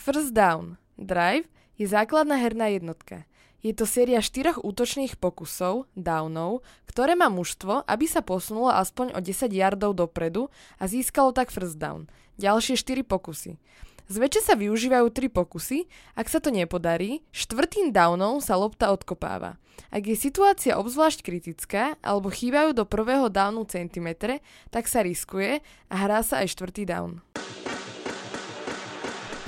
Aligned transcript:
First 0.00 0.32
down, 0.32 0.80
drive, 0.96 1.44
je 1.76 1.84
základná 1.84 2.40
herná 2.40 2.72
jednotka. 2.72 3.28
Je 3.60 3.76
to 3.76 3.84
séria 3.84 4.24
štyroch 4.24 4.56
útočných 4.56 5.20
pokusov, 5.20 5.92
downov, 5.92 6.64
ktoré 6.88 7.12
má 7.12 7.28
mužstvo, 7.28 7.84
aby 7.84 8.08
sa 8.08 8.24
posunulo 8.24 8.72
aspoň 8.72 9.12
o 9.12 9.20
10 9.20 9.52
yardov 9.52 9.92
dopredu 9.92 10.48
a 10.80 10.88
získalo 10.88 11.36
tak 11.36 11.52
first 11.52 11.76
down. 11.76 12.08
Ďalšie 12.40 12.80
4 12.80 13.04
pokusy. 13.04 13.60
Zväčša 14.08 14.40
sa 14.40 14.54
využívajú 14.56 15.04
3 15.12 15.36
pokusy, 15.36 15.84
ak 16.16 16.32
sa 16.32 16.40
to 16.40 16.48
nepodarí, 16.48 17.20
štvrtým 17.36 17.92
downom 17.92 18.40
sa 18.40 18.56
lopta 18.56 18.96
odkopáva. 18.96 19.60
Ak 19.92 20.08
je 20.08 20.16
situácia 20.16 20.80
obzvlášť 20.80 21.20
kritická 21.20 22.00
alebo 22.00 22.32
chýbajú 22.32 22.72
do 22.72 22.88
prvého 22.88 23.28
downu 23.28 23.68
centimetre, 23.68 24.40
tak 24.72 24.88
sa 24.88 25.04
riskuje 25.04 25.60
a 25.92 25.94
hrá 26.00 26.24
sa 26.24 26.40
aj 26.40 26.56
štvrtý 26.56 26.88
down. 26.88 27.20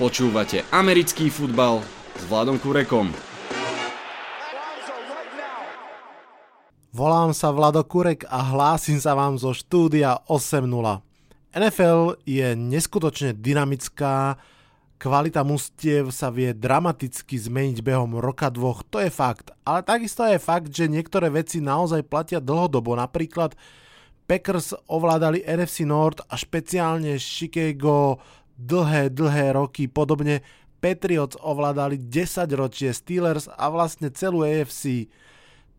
Počúvate 0.03 0.67
americký 0.75 1.31
futbal 1.31 1.79
s 2.19 2.27
Vladom 2.27 2.59
Kurekom. 2.59 3.07
Volám 6.91 7.31
sa 7.31 7.55
Vlado 7.55 7.87
Kurek 7.87 8.27
a 8.27 8.51
hlásim 8.51 8.99
sa 8.99 9.15
vám 9.15 9.39
zo 9.39 9.55
štúdia 9.55 10.19
8.0. 10.27 10.67
NFL 11.55 12.19
je 12.27 12.51
neskutočne 12.51 13.31
dynamická, 13.31 14.35
kvalita 14.99 15.47
mustiev 15.47 16.11
sa 16.11 16.27
vie 16.35 16.51
dramaticky 16.51 17.39
zmeniť 17.39 17.79
behom 17.79 18.19
roka 18.19 18.51
dvoch, 18.51 18.83
to 18.83 18.99
je 18.99 19.07
fakt. 19.07 19.55
Ale 19.63 19.87
takisto 19.87 20.27
je 20.27 20.35
fakt, 20.35 20.67
že 20.75 20.91
niektoré 20.91 21.31
veci 21.31 21.63
naozaj 21.63 22.03
platia 22.11 22.43
dlhodobo. 22.43 22.91
Napríklad 22.99 23.55
Packers 24.27 24.75
ovládali 24.91 25.47
NFC 25.47 25.87
North 25.87 26.27
a 26.27 26.35
špeciálne 26.35 27.15
Chicago 27.15 28.19
dlhé, 28.57 29.09
dlhé 29.09 29.53
roky. 29.57 29.89
Podobne 29.89 30.45
Patriots 30.83 31.39
ovládali 31.39 31.95
10 31.95 32.47
ročie 32.59 32.91
Steelers 32.91 33.47
a 33.47 33.71
vlastne 33.71 34.11
celú 34.11 34.43
AFC. 34.43 35.07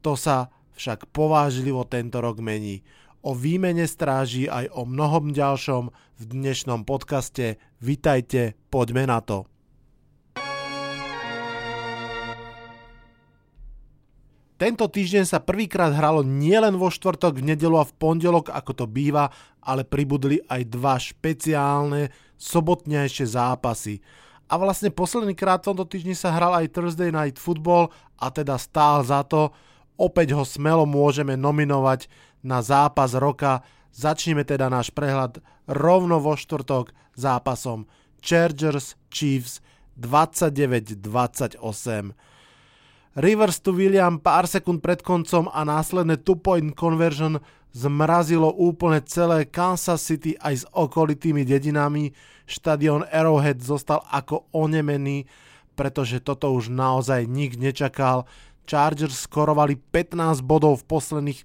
To 0.00 0.16
sa 0.16 0.48
však 0.74 1.12
povážlivo 1.12 1.84
tento 1.86 2.18
rok 2.24 2.40
mení. 2.40 2.82
O 3.24 3.32
výmene 3.32 3.88
stráži 3.88 4.48
aj 4.48 4.68
o 4.76 4.84
mnohom 4.84 5.32
ďalšom 5.32 5.88
v 5.92 6.22
dnešnom 6.28 6.84
podcaste. 6.84 7.56
Vitajte, 7.80 8.56
poďme 8.68 9.08
na 9.08 9.24
to. 9.24 9.48
Tento 14.64 14.88
týždeň 14.88 15.28
sa 15.28 15.44
prvýkrát 15.44 15.92
hralo 15.92 16.24
nielen 16.24 16.80
vo 16.80 16.88
štvrtok, 16.88 17.36
v 17.36 17.52
nedelu 17.52 17.76
a 17.76 17.84
v 17.84 17.92
pondelok, 18.00 18.48
ako 18.48 18.72
to 18.72 18.88
býva, 18.88 19.28
ale 19.60 19.84
pribudli 19.84 20.40
aj 20.48 20.72
dva 20.72 20.96
špeciálne 20.96 22.08
sobotnejšie 22.40 23.28
zápasy. 23.28 24.00
A 24.48 24.56
vlastne 24.56 24.88
posledný 24.88 25.36
krát 25.36 25.60
v 25.60 25.68
tomto 25.68 25.84
týždni 25.84 26.16
sa 26.16 26.32
hral 26.32 26.56
aj 26.56 26.72
Thursday 26.72 27.12
Night 27.12 27.36
Football 27.36 27.92
a 28.16 28.32
teda 28.32 28.56
stál 28.56 29.04
za 29.04 29.20
to. 29.28 29.52
Opäť 30.00 30.32
ho 30.32 30.48
smelo 30.48 30.88
môžeme 30.88 31.36
nominovať 31.36 32.08
na 32.40 32.64
zápas 32.64 33.12
roka. 33.12 33.60
Začneme 33.92 34.48
teda 34.48 34.72
náš 34.72 34.88
prehľad 34.96 35.44
rovno 35.68 36.24
vo 36.24 36.40
štvrtok 36.40 36.88
zápasom 37.12 37.84
Chargers 38.24 38.96
Chiefs 39.12 39.60
29-28. 40.00 42.16
Rivers 43.14 43.62
tu 43.62 43.70
William 43.70 44.18
pár 44.18 44.50
sekúnd 44.50 44.82
pred 44.82 44.98
koncom 44.98 45.46
a 45.46 45.62
následné 45.62 46.18
two-point 46.26 46.74
conversion 46.74 47.38
zmrazilo 47.70 48.50
úplne 48.50 48.98
celé 49.06 49.46
Kansas 49.46 50.02
City 50.02 50.34
aj 50.42 50.54
s 50.54 50.64
okolitými 50.74 51.46
dedinami 51.46 52.10
štadión 52.42 53.06
Arrowhead 53.06 53.62
zostal 53.62 54.02
ako 54.10 54.50
onemený, 54.50 55.30
pretože 55.78 56.18
toto 56.18 56.50
už 56.58 56.74
naozaj 56.74 57.30
nik 57.30 57.54
nečakal. 57.54 58.26
Chargers 58.66 59.30
skorovali 59.30 59.78
15 59.78 60.42
bodov 60.42 60.82
v 60.82 60.98
posledných 60.98 61.40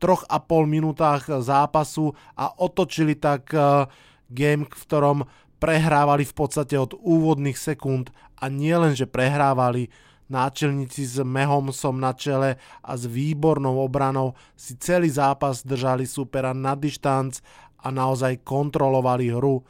3,5 0.00 0.24
minútach 0.64 1.28
zápasu 1.28 2.16
a 2.32 2.48
otočili 2.48 3.12
tak 3.12 3.52
eh, 3.52 3.84
game, 4.32 4.64
v 4.64 4.82
ktorom 4.88 5.28
prehrávali 5.60 6.24
v 6.24 6.32
podstate 6.32 6.80
od 6.80 6.96
úvodných 6.96 7.60
sekúnd 7.60 8.08
a 8.40 8.48
nielen, 8.48 8.96
že 8.96 9.04
prehrávali, 9.04 9.92
náčelníci 10.30 11.02
s 11.04 11.18
Mehomsom 11.20 11.98
na 11.98 12.14
čele 12.14 12.56
a 12.80 12.94
s 12.94 13.04
výbornou 13.04 13.82
obranou 13.82 14.38
si 14.54 14.78
celý 14.78 15.10
zápas 15.10 15.66
držali 15.66 16.06
supera 16.06 16.54
na 16.54 16.78
dištanc 16.78 17.42
a 17.82 17.90
naozaj 17.90 18.46
kontrolovali 18.46 19.34
hru 19.34 19.66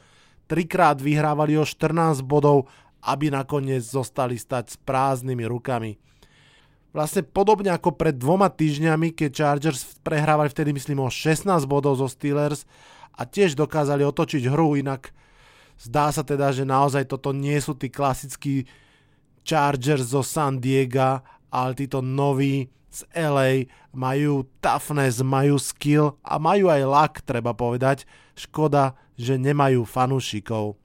trikrát 0.51 0.99
vyhrávali 0.99 1.55
o 1.55 1.63
14 1.63 2.27
bodov, 2.27 2.67
aby 3.07 3.31
nakoniec 3.31 3.87
zostali 3.87 4.35
stať 4.35 4.65
s 4.67 4.77
prázdnymi 4.83 5.47
rukami. 5.47 5.95
Vlastne 6.91 7.23
podobne 7.23 7.71
ako 7.71 7.95
pred 7.95 8.19
dvoma 8.19 8.51
týždňami, 8.51 9.15
keď 9.15 9.31
Chargers 9.31 9.95
prehrávali 10.03 10.51
vtedy 10.51 10.75
myslím 10.75 11.07
o 11.07 11.07
16 11.07 11.47
bodov 11.63 12.03
zo 12.03 12.11
Steelers 12.11 12.67
a 13.15 13.23
tiež 13.23 13.55
dokázali 13.55 14.03
otočiť 14.03 14.51
hru, 14.51 14.75
inak 14.75 15.15
zdá 15.79 16.11
sa 16.11 16.19
teda, 16.19 16.51
že 16.51 16.67
naozaj 16.67 17.07
toto 17.07 17.31
nie 17.31 17.55
sú 17.63 17.71
tí 17.71 17.87
klasickí 17.87 18.67
Chargers 19.41 20.13
zo 20.13 20.21
San 20.21 20.61
Diego, 20.61 21.21
ale 21.51 21.71
títo 21.75 21.99
noví 21.99 22.69
z 22.91 23.07
LA 23.15 23.71
majú 23.95 24.47
toughness, 24.59 25.23
majú 25.23 25.55
skill 25.55 26.19
a 26.23 26.35
majú 26.35 26.67
aj 26.67 26.81
luck, 26.83 27.13
treba 27.23 27.55
povedať. 27.55 28.03
Škoda, 28.35 28.95
že 29.15 29.39
nemajú 29.39 29.87
fanúšikov. 29.87 30.75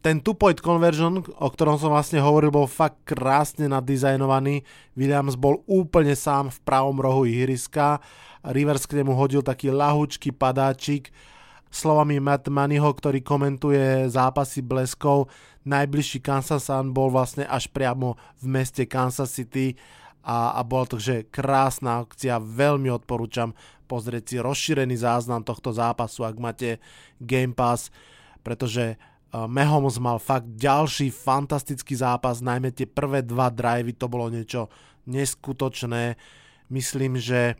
Ten 0.00 0.24
two-point 0.24 0.56
conversion, 0.64 1.20
o 1.20 1.48
ktorom 1.52 1.76
som 1.76 1.92
vlastne 1.92 2.24
hovoril, 2.24 2.48
bol 2.48 2.64
fakt 2.64 3.04
krásne 3.04 3.68
nadizajnovaný. 3.68 4.64
Williams 4.96 5.36
bol 5.36 5.60
úplne 5.68 6.16
sám 6.16 6.48
v 6.48 6.58
pravom 6.64 6.96
rohu 6.96 7.28
ihriska. 7.28 8.00
Rivers 8.40 8.88
k 8.88 8.96
nemu 8.96 9.12
hodil 9.12 9.44
taký 9.44 9.68
lahučký 9.68 10.32
padáčik. 10.32 11.12
Slovami 11.70 12.18
Matt 12.18 12.50
Moneyho, 12.50 12.90
ktorý 12.90 13.22
komentuje 13.22 14.10
zápasy 14.10 14.58
bleskov, 14.58 15.30
najbližší 15.62 16.18
Kansas 16.18 16.66
Sun 16.66 16.90
bol 16.90 17.14
vlastne 17.14 17.46
až 17.46 17.70
priamo 17.70 18.18
v 18.42 18.44
meste 18.50 18.90
Kansas 18.90 19.30
City 19.30 19.78
a, 20.26 20.58
a 20.58 20.60
bola 20.66 20.84
to 20.90 20.98
že 20.98 21.30
krásna 21.30 22.02
akcia, 22.02 22.42
veľmi 22.42 22.90
odporúčam 22.90 23.54
pozrieť 23.86 24.24
si 24.26 24.36
rozšírený 24.38 24.98
záznam 24.98 25.42
tohto 25.46 25.74
zápasu, 25.74 26.22
ak 26.26 26.36
máte 26.38 26.68
Game 27.18 27.54
Pass, 27.54 27.90
pretože 28.42 28.94
uh, 28.94 29.46
Mahomes 29.50 29.98
mal 29.98 30.22
fakt 30.22 30.46
ďalší 30.54 31.10
fantastický 31.10 31.98
zápas, 31.98 32.42
najmä 32.42 32.70
tie 32.70 32.86
prvé 32.86 33.22
dva 33.26 33.50
drivey, 33.50 33.94
to 33.94 34.06
bolo 34.06 34.30
niečo 34.30 34.70
neskutočné. 35.10 36.14
Myslím, 36.70 37.18
že 37.18 37.58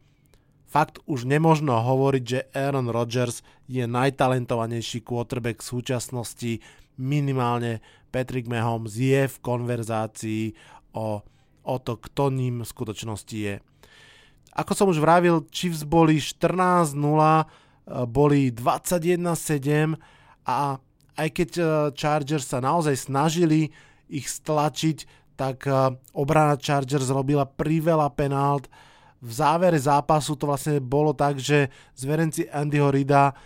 fakt 0.71 1.03
už 1.11 1.27
nemožno 1.27 1.75
hovoriť, 1.75 2.25
že 2.25 2.47
Aaron 2.55 2.87
Rodgers 2.87 3.43
je 3.67 3.83
najtalentovanejší 3.91 5.03
quarterback 5.03 5.59
v 5.59 5.71
súčasnosti. 5.75 6.53
Minimálne 6.95 7.83
Patrick 8.15 8.47
Mahomes 8.47 8.95
je 8.95 9.27
v 9.27 9.37
konverzácii 9.43 10.45
o, 10.95 11.27
o 11.67 11.77
to, 11.83 11.99
kto 11.99 12.31
ním 12.31 12.63
v 12.63 12.71
skutočnosti 12.71 13.37
je. 13.37 13.59
Ako 14.55 14.75
som 14.75 14.87
už 14.91 14.99
vravil, 15.03 15.47
Chiefs 15.51 15.87
boli 15.87 16.19
14-0, 16.19 16.95
e, 16.95 17.45
boli 18.07 18.51
21-7 18.51 19.95
a 20.47 20.79
aj 21.15 21.29
keď 21.31 21.51
e, 21.59 21.63
Chargers 21.95 22.51
sa 22.51 22.59
naozaj 22.59 22.99
snažili 22.99 23.71
ich 24.11 24.27
stlačiť, 24.27 25.07
tak 25.39 25.71
e, 25.71 25.95
obrana 26.19 26.59
Chargers 26.59 27.15
robila 27.15 27.47
priveľa 27.47 28.11
penált. 28.11 28.67
V 29.21 29.31
závere 29.37 29.77
zápasu 29.77 30.33
to 30.33 30.49
vlastne 30.49 30.81
bolo 30.81 31.13
tak, 31.13 31.37
že 31.37 31.69
zverenci 31.93 32.49
Andyho 32.49 32.89
Rida 32.89 33.37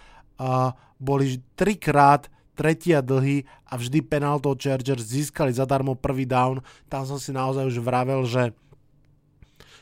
boli 1.03 1.43
trikrát 1.59 2.31
tretí 2.55 2.95
a 2.95 3.03
dlhý 3.03 3.43
a 3.67 3.75
vždy 3.75 3.99
penáltou 4.07 4.55
Chargers 4.55 5.03
získali 5.03 5.51
zadarmo 5.51 5.99
prvý 5.99 6.23
down. 6.23 6.63
Tam 6.87 7.03
som 7.03 7.19
si 7.19 7.35
naozaj 7.35 7.67
už 7.67 7.83
vravel, 7.83 8.23
že 8.23 8.55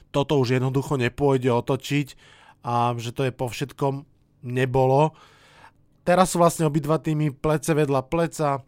toto 0.08 0.40
už 0.40 0.56
jednoducho 0.56 0.96
nepôjde 0.96 1.52
otočiť 1.52 2.17
a 2.64 2.96
že 2.96 3.12
to 3.12 3.28
je 3.28 3.32
po 3.32 3.52
všetkom 3.52 4.08
nebolo. 4.44 5.12
Teraz 6.08 6.32
sú 6.32 6.40
vlastne 6.40 6.64
obidva 6.64 6.96
týmy 6.96 7.37
plece 7.37 7.76
vedľa 7.76 8.00
pleca. 8.08 8.64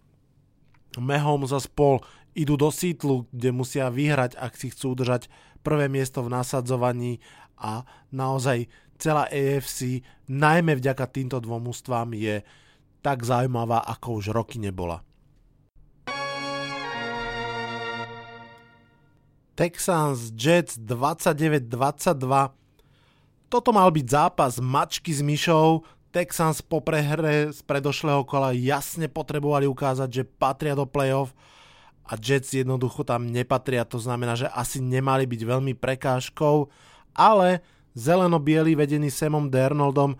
Mehom 1.00 1.42
za 1.48 1.58
spol 1.58 2.04
idú 2.36 2.60
do 2.60 2.68
sítlu, 2.70 3.26
kde 3.32 3.50
musia 3.50 3.88
vyhrať, 3.88 4.36
ak 4.36 4.52
si 4.54 4.70
chcú 4.70 4.94
udržať 4.94 5.32
prvé 5.64 5.88
miesto 5.88 6.20
v 6.20 6.36
nasadzovaní 6.36 7.24
a 7.56 7.88
naozaj 8.12 8.68
celá 9.00 9.24
AFC, 9.32 10.04
najmä 10.28 10.76
vďaka 10.76 11.08
týmto 11.08 11.40
dvom 11.40 11.72
ústvám, 11.72 12.12
je 12.12 12.44
tak 13.00 13.24
zaujímavá, 13.24 13.80
ako 13.88 14.20
už 14.20 14.36
roky 14.36 14.60
nebola. 14.60 15.00
Texans 19.54 20.34
Jets 20.34 20.76
29-22. 20.76 21.64
Toto 23.48 23.70
mal 23.70 23.88
byť 23.94 24.06
zápas 24.10 24.58
mačky 24.58 25.14
s 25.14 25.22
myšou, 25.22 25.86
Texans 26.14 26.62
po 26.62 26.78
prehre 26.78 27.50
z 27.50 27.58
predošlého 27.66 28.22
kola 28.22 28.54
jasne 28.54 29.10
potrebovali 29.10 29.66
ukázať, 29.66 30.08
že 30.14 30.22
patria 30.22 30.78
do 30.78 30.86
playoff 30.86 31.34
a 32.04 32.20
Jets 32.20 32.52
jednoducho 32.52 33.04
tam 33.04 33.32
nepatria, 33.32 33.88
to 33.88 33.96
znamená, 33.96 34.36
že 34.36 34.48
asi 34.52 34.80
nemali 34.80 35.24
byť 35.24 35.40
veľmi 35.40 35.72
prekážkou, 35.72 36.68
ale 37.16 37.64
zeleno-bieli 37.96 38.76
vedení 38.76 39.08
Samom 39.08 39.48
Dernoldom 39.48 40.18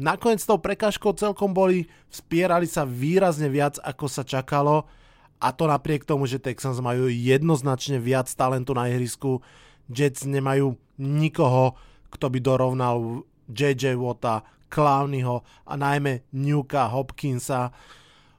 nakoniec 0.00 0.40
tou 0.44 0.60
prekážkou 0.60 1.16
celkom 1.16 1.52
boli, 1.52 1.88
vspierali 2.12 2.68
sa 2.68 2.84
výrazne 2.84 3.48
viac 3.48 3.80
ako 3.80 4.06
sa 4.08 4.22
čakalo 4.24 4.88
a 5.36 5.52
to 5.52 5.68
napriek 5.68 6.08
tomu, 6.08 6.24
že 6.24 6.40
Texans 6.40 6.80
majú 6.80 7.08
jednoznačne 7.12 8.00
viac 8.00 8.28
talentu 8.32 8.72
na 8.72 8.88
ihrisku, 8.88 9.44
Jets 9.92 10.24
nemajú 10.24 10.76
nikoho, 10.96 11.76
kto 12.08 12.32
by 12.32 12.38
dorovnal 12.40 13.24
JJ 13.52 14.00
Watta, 14.00 14.40
Clowneyho 14.66 15.46
a 15.66 15.74
najmä 15.78 16.26
Newka 16.34 16.90
Hopkinsa. 16.90 17.70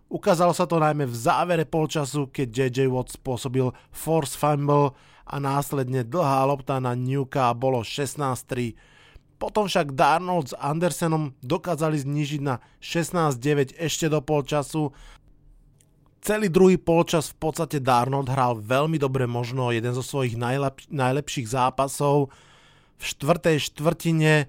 Ukázalo 0.08 0.56
sa 0.56 0.64
to 0.64 0.80
najmä 0.80 1.04
v 1.04 1.16
závere 1.16 1.68
polčasu, 1.68 2.32
keď 2.32 2.72
JJ 2.72 2.88
Watt 2.88 3.12
spôsobil 3.12 3.76
force 3.92 4.40
fumble 4.40 4.96
a 5.28 5.36
následne 5.36 6.08
dlhá 6.08 6.48
lopta 6.48 6.80
na 6.80 6.96
Newka 6.96 7.52
bolo 7.52 7.84
16-3. 7.84 8.72
Potom 9.36 9.68
však 9.68 9.94
Darnold 9.94 10.56
s 10.56 10.58
Andersenom 10.58 11.36
dokázali 11.44 12.00
znížiť 12.00 12.42
na 12.42 12.64
16-9 12.80 13.76
ešte 13.76 14.08
do 14.08 14.24
polčasu. 14.24 14.96
Celý 16.24 16.48
druhý 16.48 16.80
polčas 16.80 17.36
v 17.36 17.44
podstate 17.44 17.84
Darnold 17.84 18.32
hral 18.32 18.58
veľmi 18.64 18.96
dobre, 18.96 19.28
možno 19.28 19.76
jeden 19.76 19.92
zo 19.92 20.02
svojich 20.02 20.40
najlep- 20.40 20.88
najlepších 20.88 21.52
zápasov. 21.52 22.32
V 22.98 23.04
štvrtej 23.04 23.60
štvrtine 23.60 24.48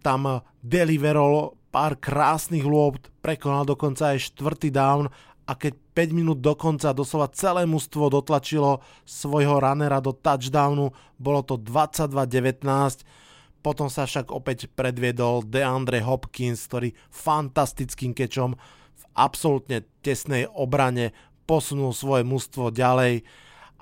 tam 0.00 0.40
deliverol 0.62 1.58
pár 1.74 1.98
krásnych 1.98 2.62
lôb, 2.62 3.02
prekonal 3.18 3.66
dokonca 3.66 4.14
aj 4.14 4.30
štvrtý 4.30 4.70
down 4.70 5.10
a 5.42 5.58
keď 5.58 5.74
5 5.74 6.14
minút 6.14 6.38
do 6.38 6.54
konca 6.54 6.94
doslova 6.94 7.26
celé 7.34 7.66
mužstvo 7.66 8.14
dotlačilo 8.14 8.78
svojho 9.02 9.58
runnera 9.58 9.98
do 9.98 10.14
touchdownu, 10.14 10.94
bolo 11.18 11.42
to 11.42 11.58
22-19, 11.58 13.02
potom 13.58 13.90
sa 13.90 14.06
však 14.06 14.30
opäť 14.30 14.70
predviedol 14.70 15.42
DeAndre 15.42 15.98
Hopkins, 16.06 16.62
ktorý 16.70 16.94
fantastickým 17.10 18.14
kečom 18.14 18.54
v 18.94 19.04
absolútne 19.18 19.82
tesnej 19.98 20.46
obrane 20.54 21.10
posunul 21.44 21.90
svoje 21.90 22.22
mužstvo 22.22 22.70
ďalej 22.70 23.26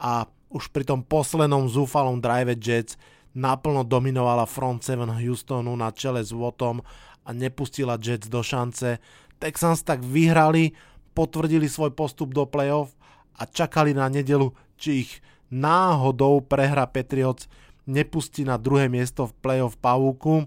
a 0.01 0.25
už 0.49 0.73
pri 0.73 0.89
tom 0.89 1.05
poslednom 1.05 1.69
zúfalom 1.69 2.25
drive 2.25 2.57
Jets 2.57 2.97
naplno 3.33 3.85
dominovala 3.85 4.45
front 4.45 4.85
7 4.85 5.09
Houstonu 5.09 5.73
na 5.77 5.89
čele 5.93 6.21
s 6.21 6.33
Wattom 6.33 6.85
a 7.23 7.31
nepustila 7.35 7.99
Jets 7.99 8.29
do 8.29 8.43
šance. 8.43 8.99
Texans 9.39 9.83
tak 9.83 10.03
vyhrali, 10.03 10.75
potvrdili 11.15 11.67
svoj 11.67 11.95
postup 11.95 12.31
do 12.35 12.47
playoff 12.47 12.95
a 13.39 13.47
čakali 13.49 13.95
na 13.95 14.07
nedelu, 14.07 14.55
či 14.79 15.07
ich 15.07 15.11
náhodou 15.51 16.41
prehra 16.43 16.89
Patriots 16.89 17.47
nepustí 17.87 18.47
na 18.47 18.57
druhé 18.57 18.87
miesto 18.87 19.27
v 19.27 19.37
playoff 19.43 19.77
pavúku. 19.79 20.47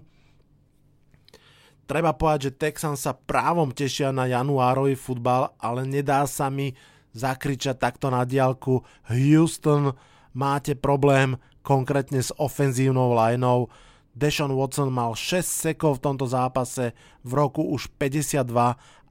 Treba 1.86 2.10
povedať, 2.18 2.50
že 2.50 2.58
Texans 2.58 3.06
sa 3.06 3.14
právom 3.14 3.70
tešia 3.70 4.10
na 4.10 4.26
januárový 4.26 4.98
futbal, 4.98 5.54
ale 5.62 5.86
nedá 5.86 6.26
sa 6.26 6.50
mi 6.50 6.74
zakričať 7.14 7.78
takto 7.78 8.10
na 8.10 8.26
diálku. 8.26 8.82
Houston, 9.06 9.94
máte 10.34 10.74
problém, 10.74 11.38
konkrétne 11.62 12.18
s 12.18 12.34
ofenzívnou 12.34 13.14
lineou. 13.14 13.70
Deshaun 14.16 14.56
Watson 14.56 14.88
mal 14.88 15.12
6 15.12 15.44
sekov 15.44 16.00
v 16.00 16.04
tomto 16.08 16.24
zápase, 16.24 16.96
v 17.20 17.32
roku 17.36 17.60
už 17.60 17.92
52 18.00 18.48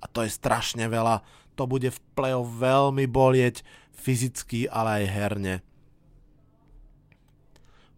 a 0.02 0.06
to 0.10 0.26
je 0.26 0.32
strašne 0.34 0.90
veľa. 0.90 1.22
To 1.56 1.70
bude 1.70 1.94
v 1.94 2.00
play-off 2.18 2.50
veľmi 2.50 3.06
bolieť 3.06 3.62
fyzicky, 3.94 4.66
ale 4.66 5.06
aj 5.06 5.06
herne. 5.14 5.56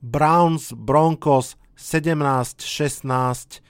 Browns, 0.04 0.76
Broncos 0.76 1.56
17-16. 1.80 3.64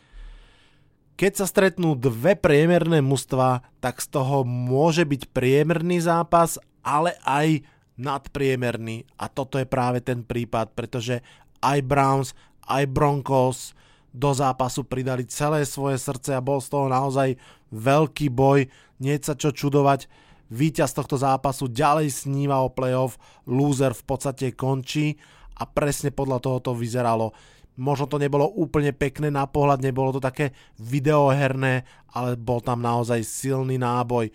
Keď 1.18 1.32
sa 1.34 1.46
stretnú 1.46 1.94
dve 1.94 2.34
priemerné 2.38 3.06
mužstva, 3.06 3.62
tak 3.80 4.02
z 4.02 4.18
toho 4.18 4.42
môže 4.46 5.06
byť 5.06 5.30
priemerný 5.30 6.02
zápas, 6.04 6.58
ale 6.82 7.16
aj 7.22 7.62
nadpriemerný 7.98 9.10
a 9.18 9.26
toto 9.30 9.58
je 9.58 9.66
práve 9.66 10.02
ten 10.06 10.22
prípad, 10.22 10.78
pretože 10.78 11.26
aj 11.66 11.80
Browns, 11.82 12.38
aj 12.68 12.84
Broncos 12.92 13.72
do 14.12 14.32
zápasu 14.36 14.84
pridali 14.84 15.24
celé 15.28 15.64
svoje 15.64 15.98
srdce 15.98 16.36
a 16.36 16.44
bol 16.44 16.60
z 16.60 16.70
toho 16.72 16.88
naozaj 16.92 17.40
veľký 17.72 18.28
boj, 18.32 18.68
nie 19.00 19.16
sa 19.20 19.34
čo 19.34 19.56
čudovať, 19.56 20.08
víťaz 20.52 20.96
tohto 20.96 21.20
zápasu 21.20 21.68
ďalej 21.68 22.12
sníva 22.12 22.64
o 22.64 22.72
playoff, 22.72 23.20
loser 23.48 23.92
v 23.92 24.04
podstate 24.08 24.56
končí 24.56 25.20
a 25.60 25.68
presne 25.68 26.12
podľa 26.12 26.40
toho 26.40 26.58
to 26.64 26.72
vyzeralo. 26.76 27.36
Možno 27.78 28.10
to 28.10 28.18
nebolo 28.18 28.50
úplne 28.50 28.90
pekné 28.90 29.30
na 29.30 29.46
pohľad, 29.46 29.86
nebolo 29.86 30.18
to 30.18 30.22
také 30.24 30.50
videoherné, 30.82 31.86
ale 32.10 32.34
bol 32.34 32.58
tam 32.58 32.82
naozaj 32.82 33.22
silný 33.22 33.78
náboj. 33.78 34.34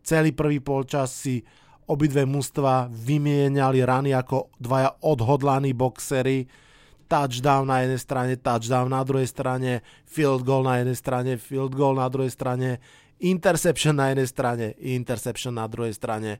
Celý 0.00 0.32
prvý 0.32 0.64
polčas 0.64 1.12
si 1.12 1.44
Obidve 1.88 2.28
mužstva 2.28 2.92
vymieniali 2.92 3.80
rany 3.80 4.12
ako 4.12 4.52
dvaja 4.60 4.92
odhodlaní 5.08 5.72
boxery. 5.72 6.44
Touchdown 7.08 7.64
na 7.64 7.82
jednej 7.82 8.00
strane, 8.00 8.32
touchdown 8.36 8.92
na 8.92 9.00
druhej 9.00 9.24
strane, 9.24 9.80
field 10.04 10.44
goal 10.44 10.60
na 10.60 10.84
jednej 10.84 10.96
strane, 10.96 11.30
field 11.40 11.72
goal 11.72 11.96
na 11.96 12.04
druhej 12.12 12.28
strane, 12.28 12.78
interception 13.16 13.96
na 13.96 14.12
jednej 14.12 14.28
strane, 14.28 14.66
interception 14.76 15.56
na 15.56 15.64
druhej 15.64 15.96
strane. 15.96 16.36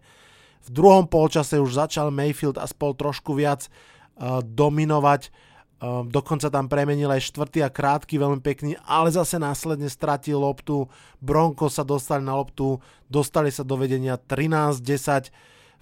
V 0.63 0.69
druhom 0.69 1.09
polčase 1.09 1.57
už 1.57 1.81
začal 1.81 2.13
Mayfield 2.13 2.61
aspoň 2.61 2.91
trošku 3.01 3.33
viac 3.33 3.65
uh, 3.67 4.45
dominovať 4.45 5.33
Um, 5.79 6.11
dokonca 6.11 6.51
tam 6.51 6.67
premenil 6.67 7.07
aj 7.07 7.31
štvrtý 7.31 7.63
a 7.63 7.71
krátky, 7.71 8.19
veľmi 8.19 8.43
pekný, 8.43 8.75
ale 8.83 9.15
zase 9.15 9.39
následne 9.39 9.87
stratil 9.87 10.43
loptu. 10.43 10.91
Bronco 11.23 11.71
sa 11.71 11.87
dostali 11.87 12.27
na 12.27 12.35
loptu, 12.35 12.83
dostali 13.07 13.55
sa 13.55 13.63
do 13.63 13.79
vedenia 13.79 14.19
13-10 14.19 15.31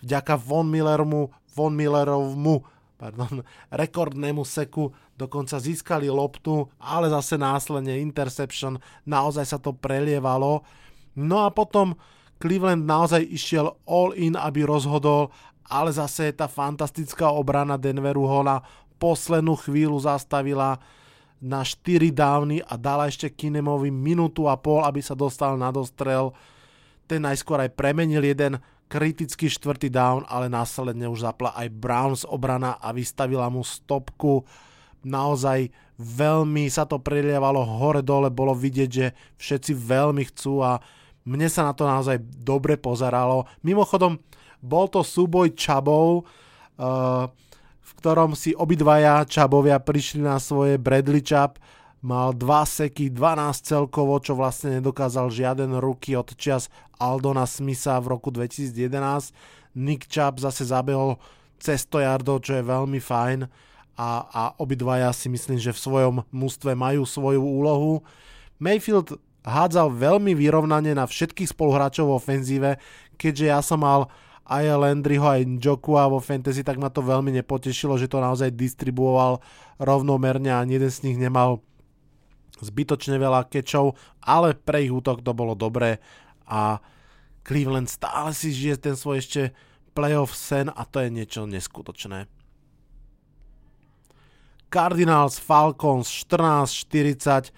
vďaka 0.05 0.37
Von 0.37 0.69
Millermu, 0.69 1.33
Von 1.56 1.73
Millerovmu 1.73 2.75
pardon, 2.96 3.44
rekordnému 3.69 4.43
seku, 4.44 4.93
dokonca 5.16 5.60
získali 5.60 6.08
loptu, 6.08 6.69
ale 6.81 7.12
zase 7.12 7.37
následne 7.37 8.00
interception, 8.00 8.81
naozaj 9.04 9.44
sa 9.44 9.58
to 9.60 9.76
prelievalo. 9.76 10.64
No 11.16 11.44
a 11.44 11.52
potom 11.52 11.96
Cleveland 12.37 12.84
naozaj 12.84 13.25
išiel 13.25 13.72
all 13.88 14.12
in, 14.12 14.37
aby 14.37 14.64
rozhodol, 14.69 15.32
ale 15.69 15.93
zase 15.93 16.32
tá 16.37 16.48
fantastická 16.48 17.32
obrana 17.32 17.80
Denveru 17.80 18.28
Hola 18.28 18.61
poslednú 18.97 19.56
chvíľu 19.56 20.00
zastavila 20.00 20.80
na 21.40 21.61
4 21.61 22.12
dávny 22.12 22.64
a 22.64 22.80
dala 22.80 23.09
ešte 23.09 23.28
Kinemovi 23.28 23.92
minútu 23.92 24.49
a 24.49 24.56
pol, 24.56 24.85
aby 24.85 25.04
sa 25.04 25.12
dostal 25.12 25.61
na 25.61 25.68
dostrel. 25.68 26.32
Ten 27.04 27.25
najskôr 27.25 27.61
aj 27.61 27.76
premenil 27.76 28.25
jeden 28.25 28.56
kritický 28.87 29.50
štvrtý 29.50 29.90
down, 29.90 30.23
ale 30.31 30.47
následne 30.47 31.11
už 31.11 31.26
zapla 31.26 31.55
aj 31.59 31.69
Browns 31.75 32.23
obrana 32.23 32.78
a 32.78 32.95
vystavila 32.95 33.50
mu 33.50 33.66
stopku. 33.66 34.47
Naozaj 35.02 35.71
veľmi 35.99 36.71
sa 36.71 36.87
to 36.87 37.02
prelievalo 37.02 37.62
hore-dole, 37.62 38.31
bolo 38.31 38.55
vidieť, 38.55 38.90
že 38.90 39.07
všetci 39.38 39.73
veľmi 39.75 40.23
chcú 40.31 40.62
a 40.62 40.78
mne 41.26 41.50
sa 41.50 41.66
na 41.66 41.73
to 41.75 41.83
naozaj 41.83 42.23
dobre 42.23 42.78
pozeralo. 42.78 43.50
Mimochodom, 43.66 44.23
bol 44.62 44.87
to 44.87 45.02
súboj 45.02 45.52
Čabov, 45.59 46.23
uh, 46.23 47.26
v 47.83 47.93
ktorom 47.99 48.38
si 48.38 48.55
obidvaja 48.55 49.26
Čabovia 49.26 49.83
prišli 49.83 50.23
na 50.23 50.38
svoje 50.38 50.78
Bradley 50.78 51.23
Čab, 51.23 51.59
mal 52.07 52.31
2 52.31 52.47
seky, 52.62 53.11
12 53.11 53.66
celkovo, 53.66 54.23
čo 54.23 54.38
vlastne 54.38 54.78
nedokázal 54.78 55.26
žiaden 55.33 55.75
ruky 55.83 56.14
od 56.14 56.31
čias 56.38 56.71
Aldona 56.97 57.45
Smitha 57.45 58.00
v 58.00 58.17
roku 58.17 58.29
2011. 58.33 59.33
Nick 59.76 60.09
Chubb 60.09 60.41
zase 60.41 60.65
zabehol 60.65 61.21
cez 61.61 61.85
100 61.88 62.05
yardov, 62.05 62.45
čo 62.45 62.57
je 62.57 62.65
veľmi 62.65 63.00
fajn 63.00 63.49
a, 63.97 64.09
a 64.29 64.43
obidvaja 64.61 65.09
si 65.17 65.33
myslím, 65.33 65.57
že 65.57 65.73
v 65.73 65.83
svojom 65.83 66.17
mústve 66.29 66.76
majú 66.76 67.09
svoju 67.09 67.41
úlohu. 67.41 68.05
Mayfield 68.61 69.17
hádzal 69.45 69.88
veľmi 69.88 70.37
vyrovnane 70.37 70.93
na 70.93 71.09
všetkých 71.09 71.57
spoluhráčov 71.57 72.12
v 72.12 72.17
ofenzíve, 72.21 72.71
keďže 73.17 73.47
ja 73.49 73.61
som 73.65 73.81
mal 73.81 74.12
aj 74.47 74.79
Landryho, 74.79 75.26
aj 75.26 75.43
Njokua 75.49 76.07
vo 76.07 76.23
fantasy, 76.23 76.62
tak 76.62 76.79
ma 76.79 76.93
to 76.93 77.03
veľmi 77.03 77.35
nepotešilo, 77.43 77.99
že 77.99 78.07
to 78.07 78.23
naozaj 78.23 78.55
distribuoval 78.55 79.43
rovnomerne 79.83 80.55
a 80.55 80.62
jeden 80.62 80.93
z 80.93 81.03
nich 81.03 81.19
nemal 81.19 81.65
zbytočne 82.62 83.21
veľa 83.21 83.49
kečov, 83.53 83.99
ale 84.25 84.57
pre 84.57 84.87
ich 84.87 84.93
útok 84.93 85.21
to 85.21 85.37
bolo 85.37 85.53
dobré 85.53 86.00
a 86.47 86.79
Cleveland 87.47 87.87
stále 87.87 88.35
si 88.35 88.50
žije 88.50 88.83
ten 88.83 88.97
svoj 88.99 89.23
ešte 89.23 89.43
playoff 89.95 90.35
sen 90.35 90.67
a 90.71 90.83
to 90.83 90.99
je 91.03 91.11
niečo 91.11 91.47
neskutočné. 91.47 92.26
Cardinals 94.67 95.38
Falcons 95.38 96.11
14-40 96.26 97.55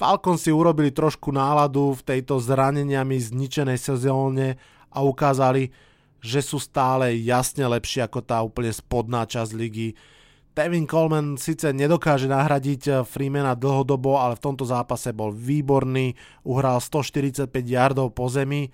Falcons 0.00 0.40
si 0.40 0.48
urobili 0.48 0.88
trošku 0.94 1.28
náladu 1.28 1.92
v 1.92 2.06
tejto 2.06 2.40
zraneniami 2.40 3.20
zničenej 3.20 3.76
sezóne 3.76 4.56
a 4.88 5.04
ukázali, 5.04 5.68
že 6.24 6.40
sú 6.40 6.56
stále 6.56 7.12
jasne 7.20 7.68
lepšie 7.68 8.08
ako 8.08 8.24
tá 8.24 8.40
úplne 8.40 8.72
spodná 8.72 9.28
časť 9.28 9.52
ligy. 9.52 9.92
Tevin 10.50 10.84
Coleman 10.84 11.38
síce 11.38 11.70
nedokáže 11.70 12.26
nahradiť 12.26 13.06
Freemana 13.06 13.54
dlhodobo, 13.54 14.18
ale 14.18 14.34
v 14.34 14.44
tomto 14.50 14.66
zápase 14.66 15.14
bol 15.14 15.30
výborný, 15.30 16.18
uhral 16.42 16.82
145 16.82 17.46
yardov 17.64 18.10
po 18.10 18.26
zemi. 18.26 18.68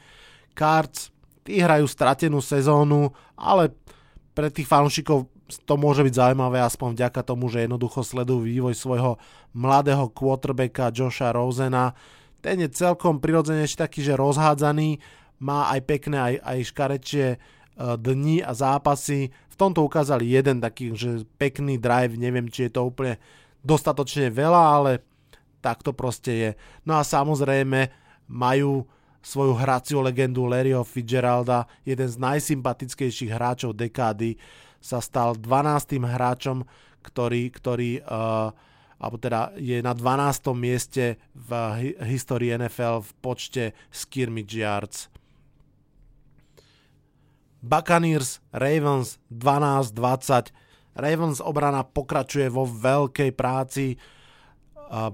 Cards, 0.57 1.13
tí 1.45 1.61
hrajú 1.61 1.85
stratenú 1.85 2.41
sezónu, 2.41 3.13
ale 3.37 3.77
pre 4.33 4.49
tých 4.49 4.67
fanúšikov 4.67 5.29
to 5.47 5.75
môže 5.79 6.03
byť 6.03 6.15
zaujímavé 6.17 6.59
aspoň 6.59 6.99
vďaka 6.99 7.21
tomu, 7.23 7.47
že 7.47 7.63
jednoducho 7.63 8.03
sledujú 8.03 8.43
vývoj 8.43 8.75
svojho 8.75 9.13
mladého 9.55 10.11
quarterbacka 10.11 10.91
Josha 10.91 11.31
Rosena. 11.31 11.95
Ten 12.43 12.59
je 12.59 12.69
celkom 12.75 13.23
prirodzene 13.23 13.63
ešte 13.63 13.87
taký, 13.87 14.03
že 14.03 14.19
rozhádzaný, 14.19 14.99
má 15.39 15.71
aj 15.71 15.81
pekné, 15.87 16.19
aj, 16.19 16.35
aj 16.43 16.59
škarečie 16.73 17.27
e, 17.35 17.39
dni 17.79 18.43
a 18.43 18.53
zápasy. 18.57 19.31
V 19.57 19.61
tomto 19.65 19.89
ukázali 19.89 20.29
jeden 20.29 20.61
taký, 20.61 20.93
že 20.93 21.25
pekný 21.41 21.81
drive, 21.81 22.21
neviem, 22.21 22.45
či 22.53 22.69
je 22.69 22.77
to 22.77 22.93
úplne 22.93 23.17
dostatočne 23.65 24.29
veľa, 24.29 24.63
ale 24.69 24.93
tak 25.65 25.81
to 25.81 25.97
proste 25.97 26.33
je. 26.37 26.51
No 26.85 27.01
a 27.01 27.03
samozrejme 27.03 27.89
majú 28.29 28.85
svoju 29.25 29.57
hraciu 29.57 30.05
legendu 30.05 30.45
Larryho 30.45 30.85
Fitzgeralda, 30.85 31.65
jeden 31.89 32.05
z 32.05 32.21
najsympatickejších 32.21 33.33
hráčov 33.33 33.73
dekády, 33.73 34.37
sa 34.77 35.01
stal 35.01 35.35
12. 35.35 35.99
hráčom, 36.05 36.63
ktorý, 37.01 37.49
ktorý 37.49 38.05
uh, 38.05 38.53
alebo 38.97 39.17
teda 39.21 39.53
je 39.61 39.83
na 39.85 39.93
12. 39.93 40.57
mieste 40.57 41.21
v 41.37 41.51
histórii 42.05 42.53
NFL 42.57 43.05
v 43.05 43.11
počte 43.21 43.65
skirmish 43.93 44.57
yards. 44.57 45.13
Buccaneers, 47.67 48.39
Ravens 48.55 49.19
12-20. 49.35 50.55
Ravens 50.95 51.43
obrana 51.43 51.83
pokračuje 51.83 52.47
vo 52.47 52.63
veľkej 52.63 53.35
práci. 53.35 53.99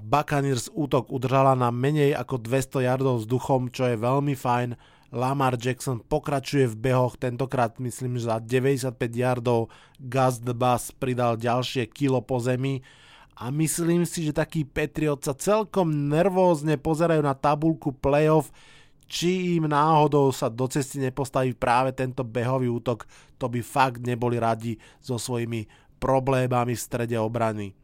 Buccaneers 0.04 0.68
útok 0.68 1.08
udržala 1.08 1.56
na 1.56 1.72
menej 1.72 2.12
ako 2.12 2.44
200 2.44 2.84
yardov 2.84 3.24
vzduchom, 3.24 3.72
čo 3.72 3.88
je 3.88 3.96
veľmi 3.96 4.36
fajn. 4.36 4.76
Lamar 5.12 5.60
Jackson 5.60 6.00
pokračuje 6.00 6.72
v 6.72 6.88
behoch, 6.88 7.20
tentokrát 7.20 7.76
myslím, 7.76 8.16
že 8.16 8.32
za 8.32 8.40
95 8.40 8.96
yardov 9.12 9.68
Gus 10.00 10.40
the 10.40 10.56
Bus 10.56 10.88
pridal 10.92 11.36
ďalšie 11.36 11.84
kilo 11.92 12.24
po 12.24 12.40
zemi 12.40 12.80
a 13.36 13.52
myslím 13.52 14.08
si, 14.08 14.24
že 14.24 14.36
takí 14.36 14.64
Patriot 14.64 15.20
sa 15.24 15.36
celkom 15.36 16.08
nervózne 16.08 16.80
pozerajú 16.80 17.20
na 17.24 17.36
tabulku 17.36 17.92
playoff, 17.92 18.52
či 19.12 19.60
im 19.60 19.68
náhodou 19.68 20.32
sa 20.32 20.48
do 20.48 20.64
cesty 20.64 20.96
nepostaví 20.96 21.52
práve 21.52 21.92
tento 21.92 22.24
behový 22.24 22.72
útok, 22.72 23.04
to 23.36 23.44
by 23.44 23.60
fakt 23.60 24.00
neboli 24.00 24.40
radi 24.40 24.80
so 25.04 25.20
svojimi 25.20 25.68
problémami 26.00 26.72
v 26.72 26.80
strede 26.80 27.20
obrany. 27.20 27.76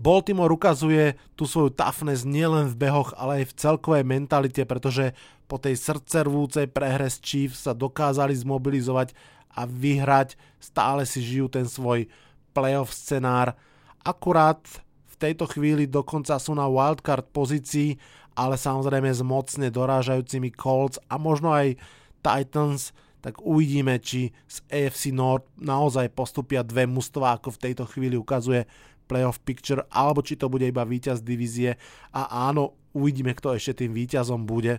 Baltimore 0.00 0.54
ukazuje 0.54 1.20
tú 1.36 1.44
svoju 1.44 1.76
toughness 1.76 2.24
nielen 2.24 2.70
v 2.72 2.88
behoch, 2.88 3.12
ale 3.18 3.42
aj 3.42 3.52
v 3.52 3.56
celkovej 3.60 4.04
mentalite, 4.08 4.62
pretože 4.64 5.12
po 5.44 5.60
tej 5.60 5.76
srdcervúcej 5.76 6.70
prehre 6.70 7.10
s 7.10 7.20
Chiefs 7.20 7.68
sa 7.68 7.76
dokázali 7.76 8.32
zmobilizovať 8.32 9.12
a 9.52 9.66
vyhrať. 9.68 10.38
Stále 10.62 11.04
si 11.04 11.20
žijú 11.20 11.50
ten 11.50 11.66
svoj 11.66 12.06
playoff 12.54 12.94
scenár. 12.94 13.58
Akurát 14.06 14.62
v 15.10 15.14
tejto 15.18 15.50
chvíli 15.50 15.90
dokonca 15.90 16.38
sú 16.38 16.54
na 16.54 16.70
wildcard 16.70 17.26
pozícii, 17.34 17.98
ale 18.38 18.54
samozrejme 18.54 19.10
s 19.10 19.18
mocne 19.26 19.66
dorážajúcimi 19.66 20.54
Colts 20.54 21.02
a 21.10 21.18
možno 21.18 21.50
aj 21.50 21.74
Titans, 22.22 22.94
tak 23.18 23.42
uvidíme, 23.42 23.98
či 23.98 24.30
z 24.46 24.62
AFC 24.70 25.10
North 25.10 25.50
naozaj 25.58 26.14
postupia 26.14 26.62
dve 26.62 26.86
mužstva, 26.86 27.34
ako 27.34 27.58
v 27.58 27.62
tejto 27.66 27.84
chvíli 27.90 28.14
ukazuje 28.14 28.62
playoff 29.10 29.42
picture, 29.42 29.82
alebo 29.90 30.22
či 30.22 30.38
to 30.38 30.46
bude 30.46 30.62
iba 30.62 30.86
víťaz 30.86 31.18
divízie 31.18 31.74
a 32.14 32.46
áno, 32.46 32.78
uvidíme, 32.94 33.34
kto 33.34 33.58
ešte 33.58 33.82
tým 33.82 33.90
víťazom 33.90 34.46
bude. 34.46 34.78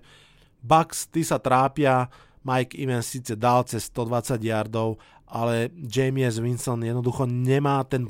Bucks, 0.63 1.11
tí 1.11 1.27
sa 1.27 1.35
trápia, 1.35 2.07
Mike 2.47 2.79
Evans 2.79 3.11
síce 3.11 3.35
dal 3.35 3.67
cez 3.67 3.91
120 3.91 4.39
yardov, 4.39 4.95
ale 5.27 5.67
James 5.75 6.39
Winston 6.39 6.79
jednoducho 6.79 7.27
nemá 7.27 7.83
ten 7.83 8.07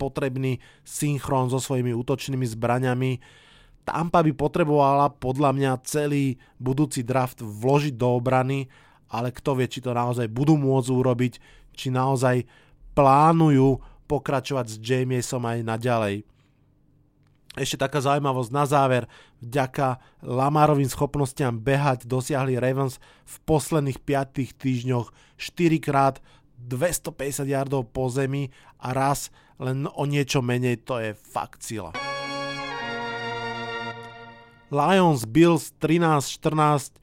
potrebný 0.00 0.56
synchron 0.88 1.52
so 1.52 1.60
svojimi 1.60 1.92
útočnými 1.92 2.48
zbraňami. 2.48 3.44
Tampa 3.86 4.18
by 4.18 4.34
potrebovala 4.34 5.14
podľa 5.14 5.54
mňa 5.54 5.72
celý 5.86 6.34
budúci 6.58 7.06
draft 7.06 7.38
vložiť 7.38 7.94
do 7.94 8.18
obrany, 8.18 8.66
ale 9.06 9.30
kto 9.30 9.54
vie, 9.54 9.70
či 9.70 9.78
to 9.78 9.94
naozaj 9.94 10.26
budú 10.26 10.58
môcť 10.58 10.90
urobiť, 10.90 11.34
či 11.70 11.94
naozaj 11.94 12.42
plánujú 12.98 13.78
pokračovať 14.10 14.66
s 14.66 14.76
Jamiesom 14.82 15.46
aj 15.46 15.58
naďalej. 15.62 16.26
Ešte 17.56 17.80
taká 17.80 18.02
zaujímavosť 18.02 18.50
na 18.52 18.64
záver. 18.68 19.08
Vďaka 19.40 20.02
Lamarovým 20.20 20.90
schopnostiam 20.90 21.56
behať 21.56 22.04
dosiahli 22.04 22.58
Ravens 22.58 23.00
v 23.24 23.34
posledných 23.48 24.02
5 24.02 24.60
týždňoch 24.60 25.08
4 25.38 25.78
krát 25.80 26.18
250 26.58 27.46
yardov 27.46 27.88
po 27.94 28.10
zemi 28.10 28.50
a 28.82 28.90
raz 28.92 29.30
len 29.62 29.88
o 29.88 30.04
niečo 30.04 30.44
menej, 30.44 30.84
to 30.84 31.00
je 31.00 31.16
fakt 31.16 31.64
sila. 31.64 32.15
Lions 34.70 35.22
Bills 35.28 35.70
13-14 35.78 36.98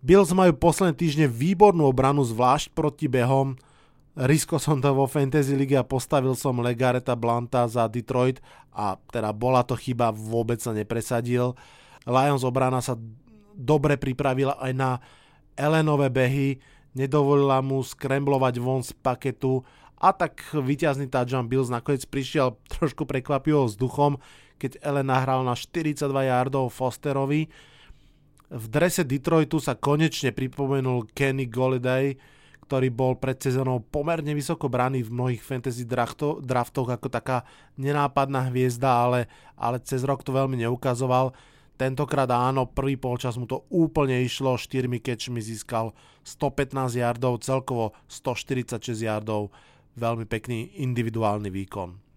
Bills 0.00 0.32
majú 0.32 0.56
posledné 0.56 0.96
týždne 0.96 1.26
výbornú 1.28 1.84
obranu, 1.84 2.24
zvlášť 2.24 2.72
proti 2.72 3.04
behom, 3.04 3.60
Risko 4.18 4.58
som 4.58 4.82
to 4.82 4.90
vo 4.90 5.06
Fantasy 5.06 5.54
League 5.54 5.76
a 5.78 5.86
postavil 5.86 6.34
som 6.34 6.58
Legareta 6.58 7.14
Blanta 7.14 7.64
za 7.70 7.86
Detroit 7.86 8.42
a 8.74 8.98
teda 8.98 9.30
bola 9.30 9.62
to 9.62 9.78
chyba, 9.78 10.10
vôbec 10.10 10.58
sa 10.58 10.74
nepresadil. 10.74 11.54
Lions 12.04 12.42
obrana 12.42 12.82
sa 12.82 12.98
dobre 13.54 13.94
pripravila 13.94 14.58
aj 14.58 14.72
na 14.74 14.90
Elenové 15.54 16.10
behy, 16.10 16.58
nedovolila 16.92 17.62
mu 17.62 17.80
skremblovať 17.86 18.54
von 18.58 18.82
z 18.82 18.90
paketu 18.98 19.62
a 20.00 20.10
tak 20.10 20.42
víťazný 20.52 21.06
touchdown 21.06 21.46
Bills 21.46 21.70
nakoniec 21.70 22.02
prišiel 22.04 22.58
trošku 22.66 23.06
prekvapivo 23.06 23.68
vzduchom, 23.68 24.18
keď 24.60 24.84
Ellen 24.84 25.08
nahral 25.08 25.40
na 25.40 25.56
42 25.56 26.04
yardov 26.28 26.68
Fosterovi. 26.68 27.48
V 28.52 28.64
drese 28.68 29.08
Detroitu 29.08 29.56
sa 29.56 29.80
konečne 29.80 30.36
pripomenul 30.36 31.08
Kenny 31.16 31.48
Golliday, 31.48 32.20
ktorý 32.68 32.92
bol 32.92 33.16
pred 33.16 33.40
sezónou 33.40 33.80
pomerne 33.80 34.36
vysoko 34.36 34.68
braný 34.68 35.08
v 35.08 35.10
mnohých 35.16 35.42
fantasy 35.42 35.88
drafto, 35.88 36.38
draftoch 36.44 36.92
ako 36.92 37.08
taká 37.08 37.48
nenápadná 37.80 38.52
hviezda, 38.52 38.90
ale, 38.90 39.26
ale 39.56 39.80
cez 39.80 40.04
rok 40.04 40.20
to 40.20 40.30
veľmi 40.30 40.60
neukazoval. 40.60 41.32
Tentokrát 41.80 42.28
áno, 42.28 42.68
prvý 42.68 43.00
polčas 43.00 43.40
mu 43.40 43.48
to 43.48 43.64
úplne 43.72 44.20
išlo, 44.20 44.60
4 44.60 44.84
catchmi 45.00 45.40
získal 45.40 45.96
115 46.22 47.00
yardov, 47.00 47.40
celkovo 47.40 47.96
146 48.12 49.08
yardov, 49.08 49.48
veľmi 49.96 50.28
pekný 50.28 50.76
individuálny 50.84 51.48
výkon. 51.48 52.09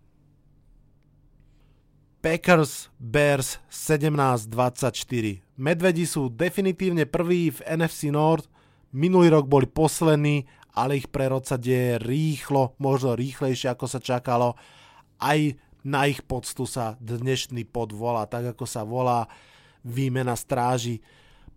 Packers 2.24 2.88
Bears 2.96 3.60
17-24. 3.68 5.44
Medvedi 5.60 6.08
sú 6.08 6.32
definitívne 6.32 7.04
prví 7.04 7.52
v 7.52 7.60
NFC 7.68 8.08
North 8.16 8.48
Minulý 8.94 9.34
rok 9.34 9.50
boli 9.50 9.66
poslední, 9.66 10.46
ale 10.78 11.02
ich 11.02 11.10
prerod 11.10 11.50
sa 11.50 11.58
deje 11.58 11.98
rýchlo, 11.98 12.78
možno 12.78 13.18
rýchlejšie 13.18 13.74
ako 13.74 13.90
sa 13.90 13.98
čakalo. 13.98 14.54
Aj 15.18 15.40
na 15.82 16.06
ich 16.06 16.22
poctu 16.22 16.70
sa 16.70 16.94
dnešný 17.02 17.66
pod 17.66 17.90
volá, 17.90 18.30
tak 18.30 18.54
ako 18.54 18.70
sa 18.70 18.86
volá 18.86 19.26
výmena 19.82 20.38
stráži. 20.38 21.02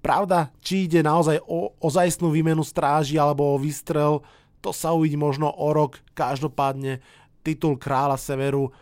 Pravda, 0.00 0.48
či 0.64 0.88
ide 0.88 1.04
naozaj 1.04 1.44
o 1.44 1.76
ozajstnú 1.76 2.32
výmenu 2.32 2.64
stráži 2.64 3.20
alebo 3.20 3.52
o 3.52 3.60
výstrel, 3.60 4.24
to 4.64 4.72
sa 4.72 4.96
uvidí 4.96 5.20
možno 5.20 5.52
o 5.52 5.76
rok. 5.76 6.00
Každopádne 6.16 7.04
titul 7.44 7.76
kráľa 7.76 8.16
Severu 8.16 8.72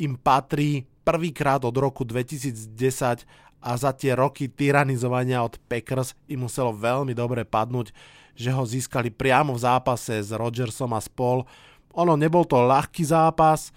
im 0.00 0.16
patrí 0.16 0.88
prvýkrát 1.04 1.64
od 1.64 1.74
roku 1.76 2.06
2010 2.06 3.26
a 3.60 3.70
za 3.76 3.92
tie 3.92 4.16
roky 4.16 4.48
tyranizovania 4.48 5.44
od 5.44 5.60
Packers 5.68 6.16
im 6.28 6.48
muselo 6.48 6.72
veľmi 6.72 7.12
dobre 7.12 7.44
padnúť, 7.44 7.92
že 8.32 8.50
ho 8.52 8.64
získali 8.64 9.12
priamo 9.12 9.52
v 9.52 9.62
zápase 9.62 10.16
s 10.16 10.32
Rodgersom 10.32 10.96
a 10.96 11.00
spol. 11.00 11.44
Ono 11.92 12.14
nebol 12.16 12.48
to 12.48 12.56
ľahký 12.56 13.04
zápas, 13.04 13.74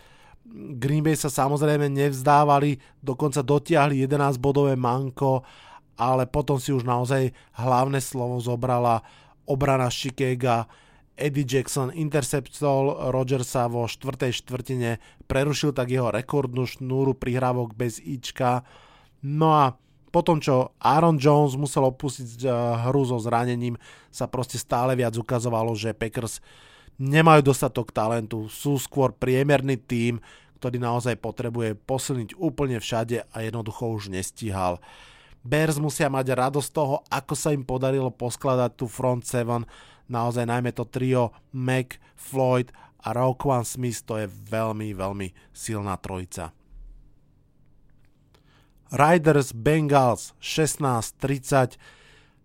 Green 0.54 1.02
Bay 1.02 1.16
sa 1.16 1.32
samozrejme 1.32 1.90
nevzdávali, 1.90 2.78
dokonca 3.02 3.42
dotiahli 3.42 4.06
11 4.06 4.38
bodové 4.38 4.76
manko, 4.76 5.42
ale 5.98 6.30
potom 6.30 6.60
si 6.60 6.70
už 6.70 6.86
naozaj 6.86 7.34
hlavné 7.58 7.98
slovo 8.04 8.38
zobrala 8.38 9.02
obrana 9.48 9.90
Chicago. 9.90 10.70
Eddie 11.14 11.46
Jackson 11.46 11.94
interceptol 11.94 13.14
Rogersa 13.14 13.70
vo 13.70 13.86
štvrtej 13.86 14.34
štvrtine, 14.44 14.98
prerušil 15.30 15.72
tak 15.72 15.94
jeho 15.94 16.10
rekordnú 16.10 16.66
šnúru 16.66 17.14
prihrávok 17.14 17.78
bez 17.78 18.02
Ička. 18.02 18.66
No 19.22 19.54
a 19.54 19.78
potom, 20.14 20.38
čo 20.38 20.78
Aaron 20.78 21.18
Jones 21.18 21.58
musel 21.58 21.90
opustiť 21.90 22.46
eh, 22.46 22.54
hru 22.86 23.02
so 23.06 23.18
zranením, 23.18 23.78
sa 24.14 24.30
proste 24.30 24.62
stále 24.62 24.94
viac 24.94 25.18
ukazovalo, 25.18 25.74
že 25.74 25.98
Packers 25.98 26.38
nemajú 27.02 27.42
dostatok 27.50 27.90
talentu, 27.90 28.46
sú 28.50 28.78
skôr 28.78 29.10
priemerný 29.10 29.82
tým, 29.82 30.22
ktorý 30.62 30.78
naozaj 30.78 31.18
potrebuje 31.18 31.76
posilniť 31.76 32.38
úplne 32.38 32.78
všade 32.78 33.26
a 33.26 33.38
jednoducho 33.42 33.90
už 33.90 34.14
nestíhal. 34.14 34.78
Bears 35.44 35.76
musia 35.76 36.08
mať 36.08 36.40
radosť 36.40 36.70
toho, 36.72 37.04
ako 37.12 37.34
sa 37.36 37.52
im 37.52 37.68
podarilo 37.68 38.08
poskladať 38.08 38.80
tú 38.80 38.88
front 38.88 39.28
7. 39.28 39.68
Naozaj 40.12 40.46
najmä 40.48 40.72
to 40.76 40.84
trio 40.88 41.32
Mac, 41.56 42.00
Floyd 42.16 42.72
a 43.04 43.12
Roquan 43.12 43.68
Smith 43.68 44.04
to 44.08 44.20
je 44.20 44.28
veľmi, 44.28 44.96
veľmi 44.96 45.32
silná 45.52 46.00
trojica. 46.00 46.56
Riders 48.94 49.58
Bengals 49.58 50.38
16-30 50.38 51.82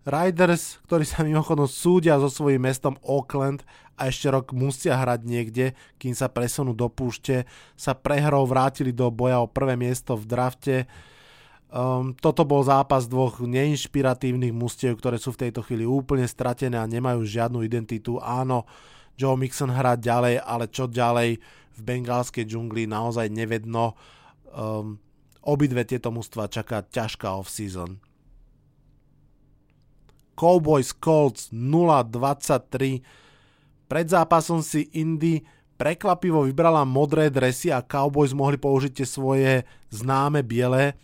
Riders, 0.09 0.81
ktorí 0.89 1.05
sa 1.05 1.21
mimochodom 1.21 1.69
súdia 1.69 2.17
so 2.17 2.31
svojím 2.31 2.65
mestom 2.65 2.97
Oakland 3.05 3.61
a 3.99 4.07
ešte 4.09 4.31
rok 4.31 4.55
musia 4.55 4.97
hrať 4.97 5.21
niekde, 5.27 5.65
kým 6.01 6.17
sa 6.17 6.31
presunú 6.31 6.73
do 6.73 6.89
púšte, 6.89 7.45
sa 7.77 7.93
prehrou 7.93 8.47
vrátili 8.47 8.89
do 8.95 9.11
boja 9.13 9.43
o 9.43 9.51
prvé 9.51 9.75
miesto 9.75 10.17
v 10.17 10.25
drafte. 10.25 10.75
Um, 11.69 12.17
toto 12.17 12.49
bol 12.49 12.65
zápas 12.65 13.05
dvoch 13.05 13.45
neinšpiratívnych 13.45 14.49
mustiev, 14.49 14.97
ktoré 14.97 15.21
sú 15.21 15.37
v 15.37 15.45
tejto 15.45 15.61
chvíli 15.61 15.85
úplne 15.85 16.25
stratené 16.25 16.81
a 16.81 16.89
nemajú 16.89 17.21
žiadnu 17.21 17.61
identitu. 17.61 18.17
Áno, 18.17 18.65
Joe 19.13 19.37
Mixon 19.37 19.69
hrá 19.69 19.93
ďalej, 19.93 20.41
ale 20.41 20.65
čo 20.65 20.89
ďalej 20.89 21.37
v 21.77 21.79
bengálskej 21.85 22.49
džungli 22.49 22.89
naozaj 22.89 23.29
nevedno. 23.29 23.93
Um, 24.49 24.97
obidve 25.45 25.85
tieto 25.85 26.09
mužstva 26.09 26.49
čaká 26.49 26.81
ťažká 26.89 27.37
off-season. 27.37 28.01
Cowboys 30.33 30.89
Colts 30.97 31.53
0-23. 31.53 33.05
Pred 33.85 34.07
zápasom 34.09 34.65
si 34.65 34.89
Indy 34.97 35.45
prekvapivo 35.77 36.49
vybrala 36.49 36.81
modré 36.81 37.29
dresy 37.29 37.69
a 37.69 37.85
Cowboys 37.85 38.33
mohli 38.33 38.57
použiť 38.57 38.91
tie 39.03 39.07
svoje 39.07 39.69
známe 39.93 40.41
biele 40.41 40.97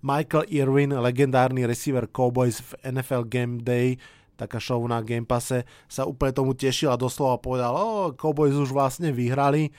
Michael 0.00 0.48
Irwin, 0.48 0.96
legendárny 0.96 1.68
receiver 1.68 2.08
Cowboys 2.08 2.64
v 2.64 2.96
NFL 2.96 3.28
Game 3.28 3.60
Day, 3.60 4.00
taká 4.34 4.58
show 4.58 4.80
na 4.88 5.04
Game 5.04 5.28
Passe, 5.28 5.68
sa 5.86 6.08
úplne 6.08 6.34
tomu 6.34 6.52
tešil 6.56 6.90
a 6.90 6.98
doslova 6.98 7.38
povedal, 7.38 7.76
o, 7.76 8.12
Cowboys 8.16 8.56
už 8.56 8.74
vlastne 8.74 9.14
vyhrali. 9.14 9.70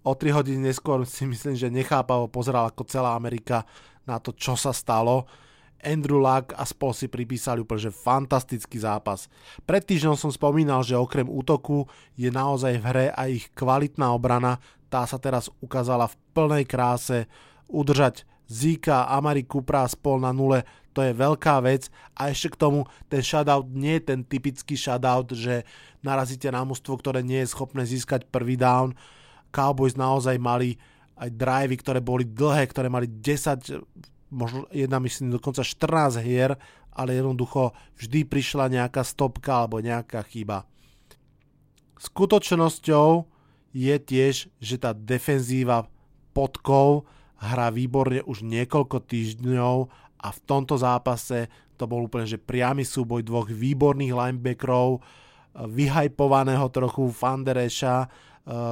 O 0.00 0.16
3 0.16 0.32
hodiny 0.32 0.72
neskôr 0.72 1.04
si 1.04 1.28
myslím, 1.28 1.54
že 1.54 1.68
nechápavo 1.68 2.26
pozeral 2.32 2.72
ako 2.72 2.88
celá 2.88 3.12
Amerika 3.12 3.68
na 4.08 4.16
to, 4.16 4.32
čo 4.32 4.56
sa 4.56 4.72
stalo. 4.72 5.28
Andrew 5.80 6.20
Luck 6.20 6.52
a 6.56 6.64
spol 6.68 6.92
si 6.92 7.08
pripísali 7.08 7.64
úplne 7.64 7.88
že 7.88 7.92
fantastický 7.92 8.76
zápas. 8.80 9.32
Pred 9.64 9.84
týždňom 9.88 10.16
som 10.16 10.28
spomínal, 10.28 10.84
že 10.84 10.96
okrem 10.96 11.24
útoku 11.24 11.88
je 12.20 12.28
naozaj 12.28 12.80
v 12.80 12.84
hre 12.84 13.06
aj 13.16 13.28
ich 13.32 13.46
kvalitná 13.56 14.12
obrana, 14.12 14.60
tá 14.92 15.06
sa 15.08 15.16
teraz 15.16 15.48
ukázala 15.64 16.10
v 16.10 16.18
plnej 16.34 16.64
kráse 16.68 17.30
udržať 17.70 18.26
Zika, 18.50 19.06
Amari 19.06 19.46
Kupra 19.46 19.86
spol 19.86 20.18
na 20.18 20.34
nule, 20.34 20.66
to 20.90 21.06
je 21.06 21.14
veľká 21.14 21.62
vec 21.62 21.86
a 22.18 22.34
ešte 22.34 22.58
k 22.58 22.60
tomu 22.66 22.82
ten 23.06 23.22
shutout 23.22 23.70
nie 23.70 24.02
je 24.02 24.10
ten 24.10 24.20
typický 24.26 24.74
shutout, 24.74 25.30
že 25.30 25.62
narazíte 26.02 26.50
na 26.50 26.66
mústvo, 26.66 26.98
ktoré 26.98 27.22
nie 27.22 27.46
je 27.46 27.52
schopné 27.54 27.86
získať 27.86 28.26
prvý 28.26 28.58
down. 28.58 28.98
Cowboys 29.54 29.94
naozaj 29.94 30.34
mali 30.42 30.74
aj 31.14 31.30
drivey, 31.30 31.78
ktoré 31.78 32.02
boli 32.02 32.26
dlhé, 32.26 32.66
ktoré 32.66 32.90
mali 32.90 33.06
10, 33.06 33.86
možno 34.34 34.66
jedna 34.74 34.98
myslím 34.98 35.30
dokonca 35.30 35.62
14 35.62 36.18
hier, 36.18 36.58
ale 36.90 37.14
jednoducho 37.14 37.70
vždy 37.94 38.26
prišla 38.26 38.66
nejaká 38.66 39.06
stopka 39.06 39.62
alebo 39.62 39.78
nejaká 39.78 40.26
chyba. 40.26 40.66
Skutočnosťou 42.02 43.28
je 43.70 43.94
tiež, 43.94 44.50
že 44.58 44.76
tá 44.80 44.90
defenzíva 44.90 45.86
podkov 46.34 47.06
hrá 47.40 47.72
výborne 47.72 48.20
už 48.28 48.44
niekoľko 48.44 49.00
týždňov 49.08 49.76
a 50.20 50.28
v 50.28 50.40
tomto 50.44 50.76
zápase 50.76 51.48
to 51.80 51.88
bol 51.88 52.04
úplne 52.04 52.28
že 52.28 52.36
priamy 52.36 52.84
súboj 52.84 53.24
dvoch 53.24 53.48
výborných 53.48 54.12
linebackerov, 54.12 55.00
vyhajpovaného 55.56 56.68
trochu 56.68 57.08
Fandereša 57.08 57.96
eh, 58.04 58.08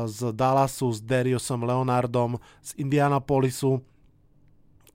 z 0.05 0.19
Dallasu 0.37 0.93
s 0.93 1.01
Dariusom 1.01 1.65
Leonardom 1.65 2.37
z 2.61 2.71
Indianapolisu. 2.79 3.81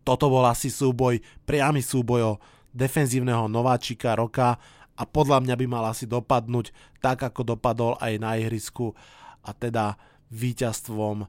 Toto 0.03 0.25
bol 0.27 0.45
asi 0.45 0.69
súboj, 0.69 1.19
priamy 1.47 1.81
súboj 1.81 2.21
o 2.35 2.39
defenzívneho 2.75 3.47
nováčika 3.47 4.13
roka 4.13 4.59
a 4.93 5.03
podľa 5.07 5.41
mňa 5.41 5.55
by 5.57 5.65
mal 5.65 5.85
asi 5.89 6.05
dopadnúť 6.05 6.69
tak, 6.99 7.23
ako 7.23 7.55
dopadol 7.55 7.97
aj 7.97 8.13
na 8.19 8.35
ihrisku 8.37 8.93
a 9.41 9.55
teda 9.55 9.97
víťazstvom 10.29 11.25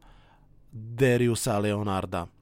Dariusa 0.74 1.62
Leonarda. 1.62 2.33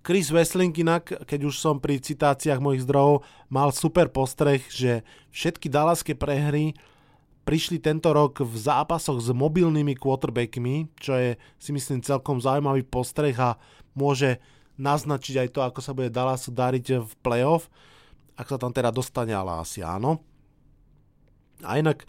Chris 0.00 0.32
Wessling 0.32 0.72
inak, 0.80 1.12
keď 1.28 1.52
už 1.52 1.60
som 1.60 1.76
pri 1.76 2.00
citáciách 2.00 2.56
mojich 2.56 2.88
zdrojov, 2.88 3.20
mal 3.52 3.68
super 3.68 4.08
postreh, 4.08 4.64
že 4.72 5.04
všetky 5.28 5.68
dalaské 5.68 6.16
prehry 6.16 6.72
prišli 7.44 7.76
tento 7.82 8.08
rok 8.16 8.40
v 8.40 8.54
zápasoch 8.56 9.20
s 9.20 9.28
mobilnými 9.28 9.92
quarterbackmi, 9.96 10.88
čo 10.96 11.12
je 11.20 11.30
si 11.60 11.70
myslím 11.76 12.00
celkom 12.00 12.40
zaujímavý 12.40 12.80
postreh 12.88 13.36
a 13.36 13.60
môže 13.92 14.40
naznačiť 14.80 15.34
aj 15.44 15.48
to, 15.52 15.60
ako 15.60 15.80
sa 15.84 15.92
bude 15.92 16.08
Dallasu 16.08 16.48
dariť 16.48 17.04
v 17.04 17.12
playoff, 17.20 17.68
ak 18.40 18.48
sa 18.48 18.56
tam 18.56 18.72
teda 18.72 18.88
dostane, 18.88 19.36
ale 19.36 19.60
asi 19.60 19.84
áno. 19.84 20.24
A 21.60 21.76
inak, 21.76 22.08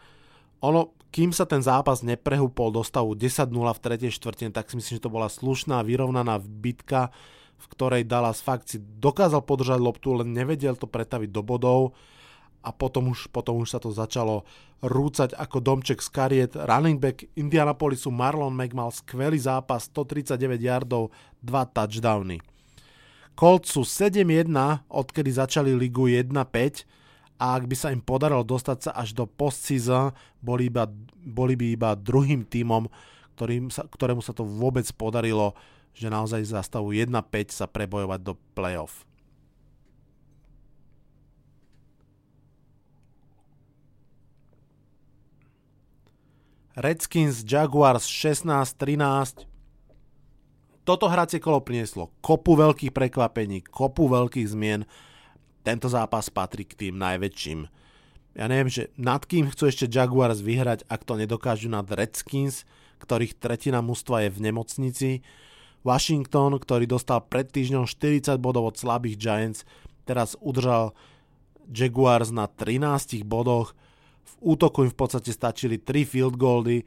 ono, 0.64 0.96
kým 1.12 1.36
sa 1.36 1.44
ten 1.44 1.60
zápas 1.60 2.00
neprehúpol 2.08 2.72
do 2.72 2.80
stavu 2.88 3.20
10-0 3.20 3.52
v 3.52 3.84
tretej 3.84 4.16
štvrtine, 4.16 4.56
tak 4.56 4.72
si 4.72 4.80
myslím, 4.80 4.96
že 4.96 5.04
to 5.04 5.12
bola 5.12 5.28
slušná, 5.28 5.84
vyrovnaná 5.84 6.40
bitka, 6.40 7.12
v 7.62 7.68
ktorej 7.78 8.10
Dallas 8.10 8.42
fakt 8.42 8.74
si 8.74 8.82
dokázal 8.82 9.46
podržať 9.46 9.78
loptu, 9.78 10.18
len 10.18 10.34
nevedel 10.34 10.74
to 10.74 10.90
pretaviť 10.90 11.30
do 11.30 11.46
bodov 11.46 11.94
a 12.66 12.74
potom 12.74 13.14
už, 13.14 13.30
potom 13.30 13.62
už 13.62 13.78
sa 13.78 13.80
to 13.82 13.94
začalo 13.94 14.46
rúcať 14.82 15.38
ako 15.38 15.62
domček 15.62 16.02
z 16.02 16.10
kariet. 16.10 16.52
Running 16.58 16.98
back 16.98 17.26
Indianapolisu 17.38 18.10
Marlon 18.10 18.54
Mack 18.54 18.74
mal 18.74 18.90
skvelý 18.90 19.38
zápas, 19.38 19.86
139 19.90 20.58
yardov, 20.58 21.14
2 21.46 21.74
touchdowny. 21.74 22.42
Colts 23.38 23.74
sú 23.74 23.86
7-1, 23.86 24.50
odkedy 24.90 25.32
začali 25.34 25.74
ligu 25.74 26.10
1-5 26.10 26.30
a 27.42 27.58
ak 27.58 27.66
by 27.66 27.76
sa 27.78 27.90
im 27.90 28.02
podarilo 28.02 28.46
dostať 28.46 28.78
sa 28.90 28.92
až 28.94 29.18
do 29.18 29.26
postseason, 29.26 30.14
boli, 30.38 30.70
iba, 30.70 30.86
boli 31.26 31.58
by 31.58 31.66
iba 31.74 31.90
druhým 31.98 32.46
tímom, 32.46 32.86
sa, 33.74 33.82
ktorému 33.90 34.22
sa 34.22 34.38
to 34.38 34.46
vôbec 34.46 34.86
podarilo 34.94 35.58
že 35.92 36.08
naozaj 36.08 36.48
za 36.48 36.62
stavu 36.64 36.96
1-5 36.96 37.52
sa 37.52 37.66
prebojovať 37.68 38.20
do 38.24 38.34
playoff. 38.56 39.04
Redskins 46.72 47.44
Jaguars 47.44 48.08
16-13. 48.08 49.44
Toto 50.82 51.06
hracie 51.12 51.38
kolo 51.38 51.62
prinieslo 51.62 52.10
kopu 52.24 52.58
veľkých 52.58 52.96
prekvapení, 52.96 53.62
kopu 53.62 54.08
veľkých 54.08 54.48
zmien. 54.50 54.88
Tento 55.62 55.92
zápas 55.92 56.32
patrí 56.34 56.66
k 56.66 56.88
tým 56.88 56.96
najväčším. 56.98 57.70
Ja 58.34 58.48
neviem, 58.48 58.72
že 58.72 58.90
nad 58.96 59.28
kým 59.28 59.52
chcú 59.52 59.68
ešte 59.68 59.92
Jaguars 59.92 60.40
vyhrať, 60.40 60.88
ak 60.88 61.04
to 61.04 61.20
nedokážu 61.20 61.68
nad 61.68 61.86
Redskins, 61.92 62.64
ktorých 63.04 63.38
tretina 63.38 63.84
mužstva 63.84 64.26
je 64.26 64.30
v 64.32 64.40
nemocnici 64.40 65.10
Washington, 65.82 66.58
ktorý 66.62 66.86
dostal 66.86 67.26
pred 67.26 67.50
týždňom 67.50 67.90
40 67.90 68.38
bodov 68.38 68.74
od 68.74 68.76
slabých 68.78 69.18
Giants, 69.18 69.66
teraz 70.06 70.38
udržal 70.38 70.94
Jaguars 71.70 72.30
na 72.30 72.46
13 72.46 73.26
bodoch. 73.26 73.74
V 74.22 74.34
útoku 74.54 74.86
im 74.86 74.92
v 74.94 74.98
podstate 74.98 75.34
stačili 75.34 75.82
3 75.82 76.06
field 76.06 76.36
goally 76.38 76.86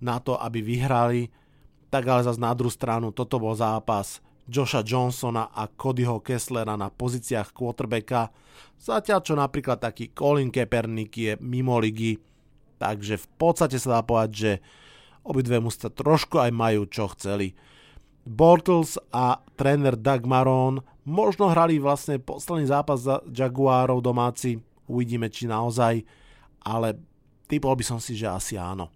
na 0.00 0.16
to, 0.22 0.40
aby 0.40 0.64
vyhrali. 0.64 1.28
Tak 1.92 2.02
ale 2.06 2.24
zase 2.24 2.40
na 2.40 2.54
druhú 2.56 2.72
stranu, 2.72 3.12
toto 3.12 3.36
bol 3.36 3.52
zápas 3.52 4.22
Josha 4.50 4.82
Johnsona 4.82 5.54
a 5.54 5.70
Codyho 5.70 6.18
Kesslera 6.18 6.74
na 6.74 6.90
pozíciách 6.90 7.54
quarterbacka, 7.54 8.34
zatiaľ 8.82 9.20
čo 9.22 9.34
napríklad 9.38 9.78
taký 9.78 10.10
Colin 10.10 10.50
Kaepernick 10.50 11.12
je 11.14 11.32
mimo 11.38 11.78
ligy, 11.78 12.18
takže 12.82 13.14
v 13.14 13.26
podstate 13.38 13.78
sa 13.78 13.98
dá 13.98 14.02
povedať, 14.02 14.30
že 14.34 14.52
obidve 15.22 15.62
musia 15.62 15.86
trošku 15.86 16.42
aj 16.42 16.50
majú 16.50 16.82
čo 16.90 17.06
chceli. 17.14 17.54
Bortles 18.24 19.00
a 19.10 19.40
tréner 19.56 19.96
Doug 19.96 20.28
Maron 20.28 20.84
možno 21.08 21.48
hrali 21.48 21.80
vlastne 21.80 22.20
posledný 22.20 22.68
zápas 22.68 23.02
za 23.02 23.24
Jaguárov 23.26 24.04
domáci, 24.04 24.60
uvidíme 24.86 25.32
či 25.32 25.48
naozaj, 25.48 26.04
ale 26.62 27.00
Typol 27.50 27.74
by 27.74 27.84
som 27.84 27.98
si, 27.98 28.14
že 28.14 28.30
asi 28.30 28.54
áno. 28.54 28.92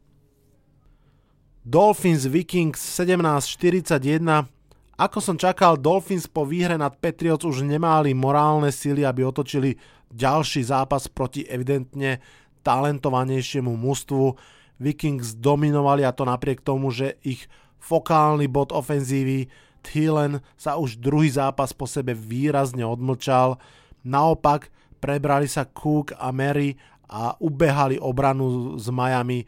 Dolphins 1.65 2.29
Vikings 2.29 2.79
1741 2.79 4.55
ako 4.95 5.19
som 5.19 5.35
čakal, 5.35 5.75
Dolphins 5.75 6.31
po 6.31 6.47
výhre 6.47 6.79
nad 6.79 6.95
Patriots 6.95 7.43
už 7.43 7.67
nemali 7.67 8.15
morálne 8.15 8.71
sily, 8.71 9.03
aby 9.03 9.27
otočili 9.27 9.75
ďalší 10.07 10.63
zápas 10.71 11.11
proti 11.11 11.43
evidentne 11.43 12.23
talentovanejšiemu 12.63 13.75
mužstvu. 13.75 14.39
Vikings 14.79 15.35
dominovali 15.35 16.07
a 16.07 16.15
to 16.15 16.23
napriek 16.23 16.63
tomu, 16.63 16.95
že 16.95 17.19
ich 17.27 17.51
fokálny 17.85 18.49
bod 18.49 18.73
ofenzívy 18.73 19.45
Thielen 19.85 20.41
sa 20.57 20.81
už 20.81 20.97
druhý 20.97 21.29
zápas 21.29 21.77
po 21.77 21.85
sebe 21.85 22.17
výrazne 22.17 22.81
odmlčal. 22.89 23.61
Naopak 24.01 24.73
prebrali 24.97 25.45
sa 25.45 25.69
Cook 25.69 26.17
a 26.17 26.33
Mary 26.33 26.81
a 27.05 27.37
ubehali 27.37 28.01
obranu 28.01 28.81
z 28.81 28.89
Miami. 28.89 29.45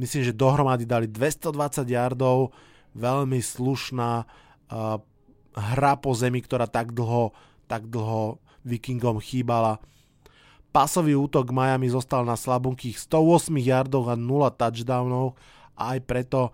Myslím, 0.00 0.24
že 0.24 0.32
dohromady 0.32 0.88
dali 0.88 1.04
220 1.04 1.84
yardov, 1.84 2.56
veľmi 2.96 3.36
slušná 3.44 4.24
uh, 4.24 4.96
hra 5.52 5.92
po 6.00 6.16
zemi, 6.16 6.40
ktorá 6.40 6.64
tak 6.64 6.96
dlho, 6.96 7.36
tak 7.68 7.92
dlho 7.92 8.40
Vikingom 8.64 9.20
chýbala. 9.20 9.76
Pasový 10.72 11.16
útok 11.16 11.52
Miami 11.52 11.88
zostal 11.88 12.24
na 12.24 12.36
slabunkých 12.36 13.00
108 13.00 13.56
yardoch 13.60 14.12
a 14.12 14.16
0 14.16 14.52
touchdownov 14.56 15.36
a 15.76 15.96
aj 15.96 16.00
preto 16.04 16.52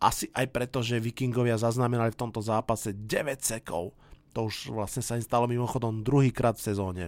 asi 0.00 0.26
aj 0.34 0.46
preto, 0.50 0.82
že 0.82 0.98
Vikingovia 0.98 1.54
zaznamenali 1.54 2.10
v 2.10 2.20
tomto 2.20 2.42
zápase 2.42 2.94
9 2.94 3.38
sekov. 3.40 3.94
To 4.34 4.46
už 4.46 4.74
vlastne 4.74 5.02
sa 5.02 5.18
im 5.18 5.24
stalo 5.26 5.50
mimochodom 5.50 6.02
druhýkrát 6.06 6.54
v 6.58 6.66
sezóne. 6.66 7.04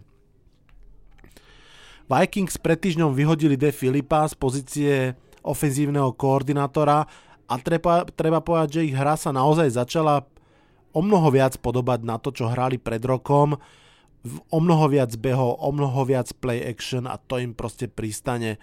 Vikings 2.11 2.58
pred 2.58 2.78
týždňom 2.78 3.14
vyhodili 3.14 3.54
De 3.54 3.70
Filipa 3.70 4.26
z 4.26 4.35
pozície 4.35 4.94
ofenzívneho 5.42 6.14
koordinátora 6.14 7.06
a 7.46 7.54
treba, 7.62 8.06
treba 8.06 8.42
povedať, 8.42 8.68
že 8.78 8.87
ich 8.90 8.94
hra 8.94 9.14
sa 9.18 9.30
naozaj 9.35 9.74
začala 9.74 10.26
o 10.92 11.00
mnoho 11.00 11.32
viac 11.32 11.56
podobať 11.58 12.04
na 12.04 12.20
to, 12.20 12.30
čo 12.35 12.50
hrali 12.50 12.76
pred 12.76 13.00
rokom, 13.02 13.56
o 14.50 14.58
mnoho 14.62 14.87
viac 14.87 15.11
behov, 15.18 15.58
o 15.58 15.70
mnoho 15.74 16.06
viac 16.06 16.30
play 16.38 16.62
action 16.62 17.11
a 17.11 17.18
to 17.18 17.42
im 17.42 17.56
proste 17.56 17.90
pristane. 17.90 18.61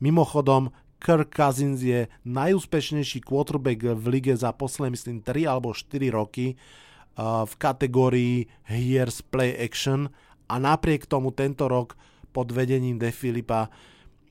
Mimochodom, 0.00 0.72
Kirk 1.04 1.36
Cousins 1.36 1.84
je 1.84 2.08
najúspešnejší 2.24 3.20
quarterback 3.20 3.92
v 3.92 4.04
lige 4.08 4.32
za 4.32 4.56
posledné, 4.56 4.96
myslím, 4.96 5.20
3 5.20 5.44
alebo 5.44 5.76
4 5.76 6.08
roky 6.08 6.56
uh, 6.56 7.44
v 7.44 7.54
kategórii 7.60 8.48
hier 8.64 9.12
play 9.28 9.52
action 9.52 10.08
a 10.48 10.56
napriek 10.56 11.04
tomu 11.04 11.28
tento 11.28 11.68
rok 11.68 11.92
pod 12.32 12.48
vedením 12.48 12.96
De 12.96 13.12
Filipa 13.12 13.68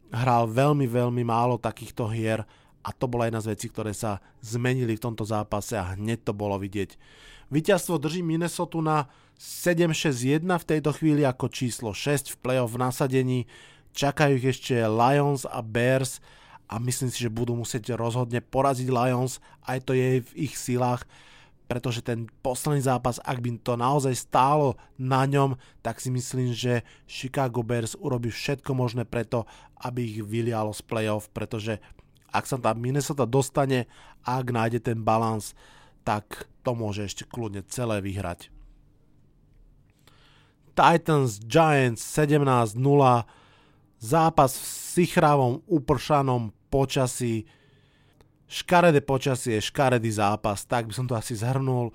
hral 0.09 0.49
veľmi, 0.49 0.89
veľmi 0.89 1.21
málo 1.21 1.61
takýchto 1.61 2.09
hier 2.09 2.41
a 2.81 2.89
to 2.89 3.05
bola 3.05 3.29
jedna 3.29 3.45
z 3.45 3.53
vecí, 3.53 3.69
ktoré 3.69 3.93
sa 3.93 4.17
zmenili 4.41 4.97
v 4.97 5.03
tomto 5.05 5.29
zápase 5.29 5.77
a 5.77 5.93
hneď 5.93 6.25
to 6.25 6.33
bolo 6.33 6.57
vidieť. 6.57 6.97
Víťazstvo 7.53 8.01
drží 8.01 8.25
Minnesota 8.25 8.81
na 8.81 8.97
7-6-1 9.37 10.41
v 10.41 10.65
tejto 10.65 10.89
chvíli 10.97 11.21
ako 11.21 11.53
číslo 11.53 11.93
6 11.93 12.33
v 12.33 12.37
playoff 12.41 12.73
v 12.73 12.81
nasadení. 12.81 13.39
Čakajú 13.93 14.41
ich 14.41 14.57
ešte 14.57 14.73
Lions 14.89 15.45
a 15.45 15.61
Bears 15.61 16.17
a 16.67 16.79
myslím 16.79 17.09
si, 17.11 17.23
že 17.23 17.33
budú 17.33 17.53
musieť 17.53 17.93
rozhodne 17.93 18.39
poraziť 18.39 18.87
Lions, 18.89 19.43
aj 19.67 19.79
to 19.85 19.91
je 19.93 20.23
v 20.23 20.31
ich 20.49 20.55
silách, 20.57 21.05
pretože 21.67 22.03
ten 22.03 22.29
posledný 22.43 22.83
zápas, 22.83 23.17
ak 23.23 23.39
by 23.39 23.49
to 23.63 23.73
naozaj 23.79 24.13
stálo 24.13 24.75
na 24.99 25.23
ňom, 25.25 25.55
tak 25.81 25.97
si 25.97 26.11
myslím, 26.11 26.53
že 26.53 26.83
Chicago 27.07 27.63
Bears 27.63 27.97
urobí 27.97 28.29
všetko 28.29 28.77
možné 28.77 29.07
preto, 29.07 29.47
aby 29.81 30.05
ich 30.05 30.19
vylialo 30.21 30.75
z 30.75 30.81
playoff, 30.85 31.31
pretože 31.31 31.79
ak 32.33 32.45
sa 32.49 32.57
tam 32.57 32.81
Minnesota 32.81 33.29
dostane, 33.29 33.85
ak 34.25 34.49
nájde 34.49 34.79
ten 34.81 35.01
balans, 35.01 35.57
tak 36.03 36.49
to 36.61 36.75
môže 36.75 37.07
ešte 37.07 37.23
kľudne 37.23 37.63
celé 37.69 38.03
vyhrať. 38.03 38.51
Titans 40.73 41.37
Giants 41.45 42.01
17-0 42.01 42.81
zápas 44.03 44.59
v 44.59 44.65
sichravom 44.67 45.63
upršanom 45.63 46.51
počasí 46.67 47.47
škaredé 48.53 49.01
počasie, 49.01 49.57
škaredý 49.57 50.11
zápas, 50.13 50.67
tak 50.67 50.85
by 50.85 50.93
som 50.93 51.07
to 51.07 51.15
asi 51.15 51.33
zhrnul. 51.33 51.89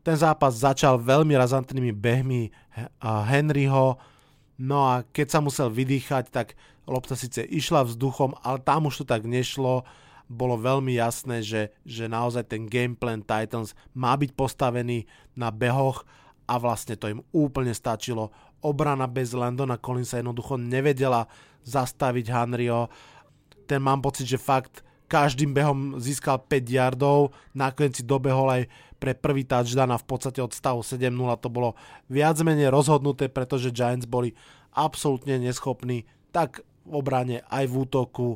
Ten 0.00 0.16
zápas 0.16 0.56
začal 0.56 0.96
veľmi 0.96 1.36
razantnými 1.36 1.92
behmi 1.92 2.48
Henryho, 3.02 4.00
no 4.56 4.78
a 4.88 5.04
keď 5.04 5.26
sa 5.28 5.40
musel 5.44 5.68
vydýchať, 5.68 6.32
tak 6.32 6.56
lopta 6.88 7.12
síce 7.18 7.44
išla 7.44 7.84
vzduchom, 7.84 8.32
ale 8.40 8.64
tam 8.64 8.88
už 8.88 9.02
to 9.02 9.04
tak 9.04 9.28
nešlo. 9.28 9.84
Bolo 10.30 10.56
veľmi 10.56 10.96
jasné, 10.96 11.42
že, 11.44 11.74
že 11.84 12.08
naozaj 12.08 12.48
ten 12.48 12.64
gameplan 12.64 13.20
Titans 13.20 13.76
má 13.92 14.16
byť 14.16 14.32
postavený 14.32 15.04
na 15.36 15.52
behoch 15.52 16.06
a 16.48 16.56
vlastne 16.56 16.96
to 16.96 17.10
im 17.12 17.20
úplne 17.34 17.74
stačilo. 17.76 18.32
Obrana 18.60 19.08
bez 19.08 19.32
Landona 19.32 19.80
Collinsa 19.80 20.20
jednoducho 20.20 20.60
nevedela 20.60 21.24
zastaviť 21.64 22.26
Henryho. 22.28 22.88
Ten 23.64 23.80
mám 23.80 24.04
pocit, 24.04 24.28
že 24.28 24.40
fakt 24.40 24.84
každým 25.10 25.50
behom 25.50 25.98
získal 25.98 26.38
5 26.38 26.70
yardov, 26.70 27.34
nakoniec 27.50 27.98
si 27.98 28.04
dobehol 28.06 28.46
aj 28.46 28.62
pre 29.00 29.16
prvý 29.16 29.42
touchdown 29.42 29.90
a 29.90 29.98
v 29.98 30.06
podstate 30.06 30.38
od 30.38 30.54
stavu 30.54 30.86
7-0 30.86 31.10
to 31.42 31.48
bolo 31.50 31.74
viac 32.06 32.38
menej 32.44 32.70
rozhodnuté, 32.70 33.26
pretože 33.26 33.74
Giants 33.74 34.06
boli 34.06 34.36
absolútne 34.70 35.40
neschopní 35.40 36.06
tak 36.30 36.62
v 36.86 36.94
obrane, 36.94 37.42
aj 37.50 37.64
v 37.66 37.74
útoku. 37.74 38.28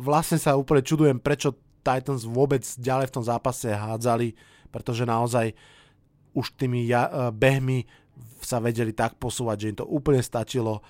Vlastne 0.00 0.42
sa 0.42 0.58
úplne 0.58 0.82
čudujem, 0.82 1.22
prečo 1.22 1.54
Titans 1.86 2.26
vôbec 2.26 2.64
ďalej 2.64 3.06
v 3.12 3.14
tom 3.14 3.24
zápase 3.24 3.70
hádzali, 3.70 4.34
pretože 4.74 5.06
naozaj 5.06 5.54
už 6.34 6.58
tými 6.58 6.86
ja, 6.86 7.06
e, 7.06 7.12
behmi 7.30 7.86
sa 8.40 8.58
vedeli 8.62 8.92
tak 8.92 9.16
posúvať, 9.16 9.56
že 9.56 9.68
im 9.72 9.78
to 9.80 9.86
úplne 9.86 10.20
stačilo. 10.20 10.80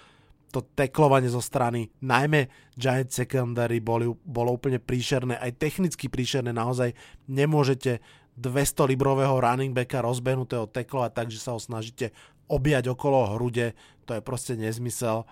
To 0.50 0.66
teklovanie 0.66 1.30
zo 1.30 1.38
strany, 1.38 1.86
najmä 2.02 2.50
Giant 2.74 3.14
Secondary 3.14 3.78
boli, 3.78 4.10
bolo 4.10 4.58
úplne 4.58 4.82
príšerné, 4.82 5.38
aj 5.38 5.62
technicky 5.62 6.10
príšerné, 6.10 6.50
naozaj 6.50 6.90
nemôžete 7.30 8.02
200 8.34 8.90
librového 8.90 9.38
running 9.38 9.70
backa 9.70 10.02
rozbehnutého 10.02 10.66
teklovať, 10.66 11.10
takže 11.14 11.38
sa 11.38 11.54
ho 11.54 11.60
snažíte 11.62 12.10
objať 12.50 12.90
okolo 12.90 13.38
hrude, 13.38 13.78
to 14.10 14.18
je 14.18 14.22
proste 14.26 14.58
nezmysel. 14.58 15.22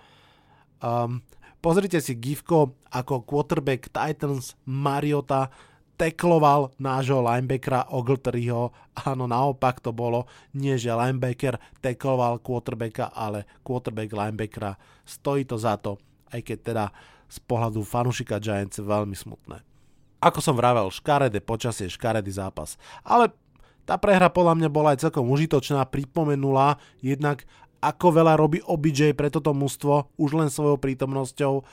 Um, 0.79 1.19
Pozrite 1.59 1.99
si 1.99 2.15
gifko, 2.15 2.79
ako 2.87 3.27
quarterback 3.27 3.91
Titans 3.91 4.55
Mariota 4.63 5.51
tekloval 5.99 6.71
nášho 6.79 7.19
linebackera 7.19 7.91
Ogletrieho. 7.91 8.71
Áno, 9.03 9.27
naopak 9.27 9.83
to 9.83 9.91
bolo. 9.91 10.31
Nie, 10.55 10.79
že 10.79 10.95
linebacker 10.95 11.59
tekloval 11.83 12.39
quarterbacka, 12.39 13.11
ale 13.11 13.43
quarterback 13.67 14.15
linebackera. 14.15 14.79
Stojí 15.03 15.43
to 15.43 15.59
za 15.59 15.75
to, 15.75 15.99
aj 16.31 16.39
keď 16.39 16.57
teda 16.63 16.85
z 17.27 17.37
pohľadu 17.43 17.83
fanušika 17.83 18.39
Giants 18.39 18.79
veľmi 18.79 19.13
smutné. 19.13 19.59
Ako 20.23 20.39
som 20.39 20.55
vravel, 20.55 20.87
škaredé 20.87 21.43
počasie, 21.43 21.91
škaredý 21.91 22.31
zápas. 22.31 22.79
Ale 23.03 23.35
tá 23.83 23.99
prehra 23.99 24.31
podľa 24.31 24.55
mňa 24.55 24.69
bola 24.71 24.95
aj 24.95 25.03
celkom 25.03 25.27
užitočná, 25.27 25.83
pripomenula 25.87 26.79
jednak 27.03 27.43
ako 27.79 28.23
veľa 28.23 28.35
robí 28.35 28.59
OBJ 28.63 29.15
pre 29.15 29.31
toto 29.31 29.55
mužstvo 29.55 30.15
už 30.19 30.31
len 30.35 30.51
svojou 30.51 30.75
prítomnosťou. 30.75 31.63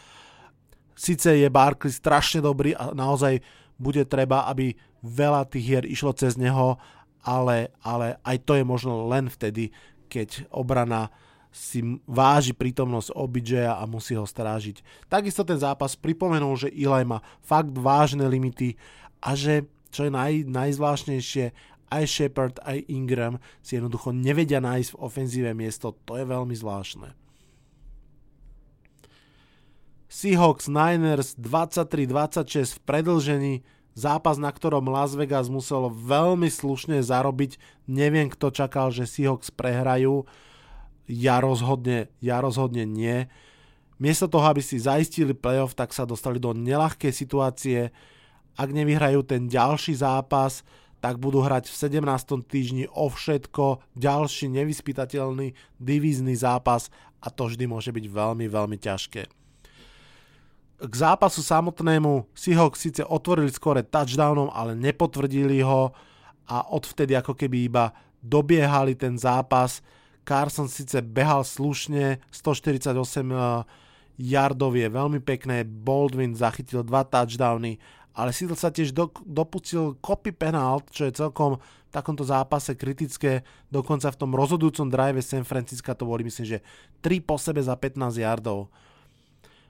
Sice 0.96 1.30
je 1.42 1.48
Barkley 1.50 1.90
strašne 1.90 2.40
dobrý 2.40 2.72
a 2.72 2.94
naozaj 2.94 3.42
bude 3.76 4.04
treba, 4.08 4.48
aby 4.48 4.76
veľa 5.04 5.46
tých 5.48 5.64
hier 5.64 5.84
išlo 5.84 6.12
cez 6.16 6.34
neho, 6.40 6.80
ale, 7.26 7.74
ale 7.82 8.16
aj 8.22 8.36
to 8.46 8.56
je 8.56 8.64
možno 8.64 9.08
len 9.10 9.28
vtedy, 9.30 9.74
keď 10.06 10.46
obrana 10.50 11.10
si 11.56 11.80
váži 12.04 12.52
prítomnosť 12.52 13.16
OBJ 13.16 13.64
a 13.64 13.80
musí 13.88 14.12
ho 14.12 14.28
strážiť. 14.28 15.08
Takisto 15.08 15.40
ten 15.40 15.56
zápas 15.56 15.96
pripomenul, 15.96 16.52
že 16.60 16.68
Eli 16.68 17.04
má 17.08 17.24
fakt 17.40 17.72
vážne 17.72 18.28
limity 18.28 18.76
a 19.24 19.32
že, 19.32 19.64
čo 19.88 20.04
je 20.04 20.12
naj, 20.12 20.44
najzvláštnejšie, 20.44 21.56
aj 21.86 22.04
Shepard, 22.04 22.56
aj 22.66 22.84
Ingram 22.90 23.40
si 23.62 23.78
jednoducho 23.78 24.12
nevedia 24.12 24.58
nájsť 24.58 24.90
v 24.92 25.00
ofenzíve 25.00 25.50
miesto, 25.56 25.94
to 26.04 26.18
je 26.18 26.26
veľmi 26.26 26.52
zvláštne. 26.52 27.25
Seahawks 30.16 30.64
Niners 30.64 31.37
23-26 31.37 32.81
v 32.81 32.81
predlžení, 32.88 33.55
zápas, 33.92 34.40
na 34.40 34.48
ktorom 34.48 34.88
Las 34.88 35.12
Vegas 35.12 35.52
muselo 35.52 35.92
veľmi 35.92 36.48
slušne 36.48 37.05
zarobiť. 37.05 37.61
Neviem, 37.85 38.33
kto 38.33 38.48
čakal, 38.48 38.96
že 38.96 39.05
Seahawks 39.05 39.52
prehrajú. 39.52 40.24
Ja 41.05 41.44
rozhodne, 41.44 42.09
ja 42.24 42.40
rozhodne 42.40 42.88
nie. 42.88 43.29
Miesto 44.00 44.24
toho, 44.24 44.48
aby 44.48 44.64
si 44.64 44.81
zaistili 44.81 45.37
playoff, 45.37 45.76
tak 45.76 45.92
sa 45.92 46.09
dostali 46.09 46.40
do 46.40 46.57
nelahkej 46.57 47.12
situácie. 47.12 47.92
Ak 48.57 48.72
nevyhrajú 48.72 49.20
ten 49.20 49.52
ďalší 49.52 50.00
zápas, 50.00 50.64
tak 51.05 51.20
budú 51.20 51.44
hrať 51.44 51.68
v 51.68 51.76
17. 51.92 52.40
týždni 52.48 52.88
o 52.88 53.12
všetko, 53.12 53.85
ďalší 53.92 54.48
nevyspytateľný 54.48 55.52
divízny 55.76 56.33
zápas 56.40 56.88
a 57.20 57.29
to 57.29 57.52
vždy 57.52 57.68
môže 57.68 57.92
byť 57.92 58.05
veľmi, 58.09 58.48
veľmi 58.48 58.81
ťažké. 58.81 59.45
K 60.76 60.92
zápasu 60.92 61.40
samotnému 61.40 62.28
Seahawks 62.36 62.84
síce 62.84 63.00
otvorili 63.00 63.48
skore 63.48 63.80
touchdownom, 63.80 64.52
ale 64.52 64.76
nepotvrdili 64.76 65.64
ho 65.64 65.96
a 66.46 66.68
odvtedy 66.68 67.16
ako 67.16 67.32
keby 67.32 67.64
iba 67.64 67.96
dobiehali 68.20 68.92
ten 68.92 69.16
zápas. 69.16 69.80
Carson 70.26 70.68
síce 70.68 71.00
behal 71.00 71.48
slušne, 71.48 72.20
148 72.28 72.92
yardov 74.20 74.76
je 74.76 74.88
veľmi 74.88 75.20
pekné, 75.24 75.64
Baldwin 75.64 76.36
zachytil 76.36 76.84
dva 76.84 77.08
touchdowny, 77.08 77.80
ale 78.16 78.32
Seattle 78.32 78.56
sa 78.56 78.72
tiež 78.72 78.96
do, 78.96 79.12
dopustil 79.28 79.96
kopy 80.00 80.32
penalt, 80.32 80.88
čo 80.88 81.04
je 81.04 81.12
celkom 81.12 81.60
v 81.60 81.90
takomto 81.92 82.24
zápase 82.24 82.72
kritické. 82.72 83.44
Dokonca 83.68 84.08
v 84.08 84.20
tom 84.20 84.32
rozhodujúcom 84.32 84.88
drive 84.88 85.20
San 85.20 85.44
Francisco 85.44 85.92
to 85.92 86.08
boli 86.08 86.24
myslím, 86.24 86.56
že 86.56 86.58
3 87.04 87.20
po 87.24 87.36
sebe 87.36 87.60
za 87.60 87.76
15 87.76 88.16
yardov. 88.16 88.72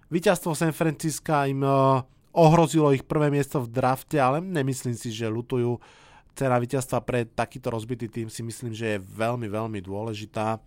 Výťazstvo 0.07 0.55
San 0.55 0.71
Francisca 0.71 1.51
im 1.51 1.67
uh, 1.67 2.03
ohrozilo 2.37 2.95
ich 2.95 3.03
prvé 3.03 3.33
miesto 3.33 3.59
v 3.65 3.73
drafte, 3.73 4.21
ale 4.21 4.39
nemyslím 4.39 4.95
si, 4.95 5.11
že 5.11 5.27
lutujú. 5.27 5.81
Cena 6.37 6.61
víťazstva 6.61 7.01
pre 7.01 7.25
takýto 7.25 7.73
rozbitý 7.73 8.13
tým 8.13 8.29
si 8.29 8.45
myslím, 8.45 8.77
že 8.77 8.97
je 8.97 9.05
veľmi, 9.05 9.49
veľmi 9.49 9.81
dôležitá. 9.81 10.61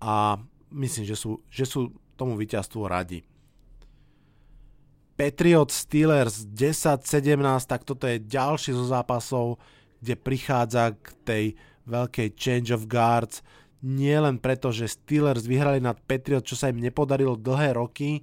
A 0.00 0.40
myslím, 0.72 1.04
že 1.04 1.12
sú, 1.12 1.44
že 1.52 1.68
sú 1.68 1.92
tomu 2.16 2.40
víťazstvu 2.40 2.80
radi. 2.88 3.20
Patriots 5.20 5.84
Steelers 5.84 6.48
10-17, 6.48 7.36
tak 7.68 7.84
toto 7.84 8.08
je 8.08 8.16
ďalší 8.16 8.72
zo 8.72 8.88
zápasov, 8.88 9.60
kde 10.00 10.16
prichádza 10.16 10.96
k 10.96 11.06
tej 11.28 11.44
veľkej 11.84 12.28
change 12.32 12.72
of 12.72 12.88
guards. 12.88 13.44
Nie 13.80 14.20
len 14.20 14.36
preto, 14.36 14.68
že 14.68 14.92
Steelers 14.92 15.48
vyhrali 15.48 15.80
nad 15.80 15.96
Patriots, 16.04 16.52
čo 16.52 16.56
sa 16.56 16.68
im 16.68 16.80
nepodarilo 16.80 17.32
dlhé 17.36 17.80
roky, 17.80 18.20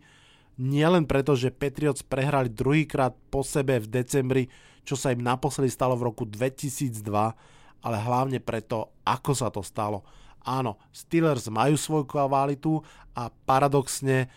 nie 0.57 0.85
len 0.85 1.05
preto, 1.05 1.37
že 1.37 1.53
Patriots 1.53 2.01
prehrali 2.01 2.49
druhýkrát 2.49 3.13
po 3.29 3.45
sebe 3.45 3.77
v 3.77 3.89
decembri, 3.89 4.43
čo 4.81 4.97
sa 4.97 5.13
im 5.13 5.21
naposledy 5.21 5.69
stalo 5.69 5.93
v 5.93 6.09
roku 6.09 6.25
2002, 6.25 7.01
ale 7.85 7.97
hlavne 8.01 8.41
preto, 8.41 8.89
ako 9.05 9.31
sa 9.37 9.53
to 9.53 9.61
stalo. 9.61 10.01
Áno, 10.41 10.81
Steelers 10.89 11.45
majú 11.53 11.77
svoju 11.77 12.05
kvalitu 12.09 12.81
a 13.13 13.29
paradoxne 13.29 14.29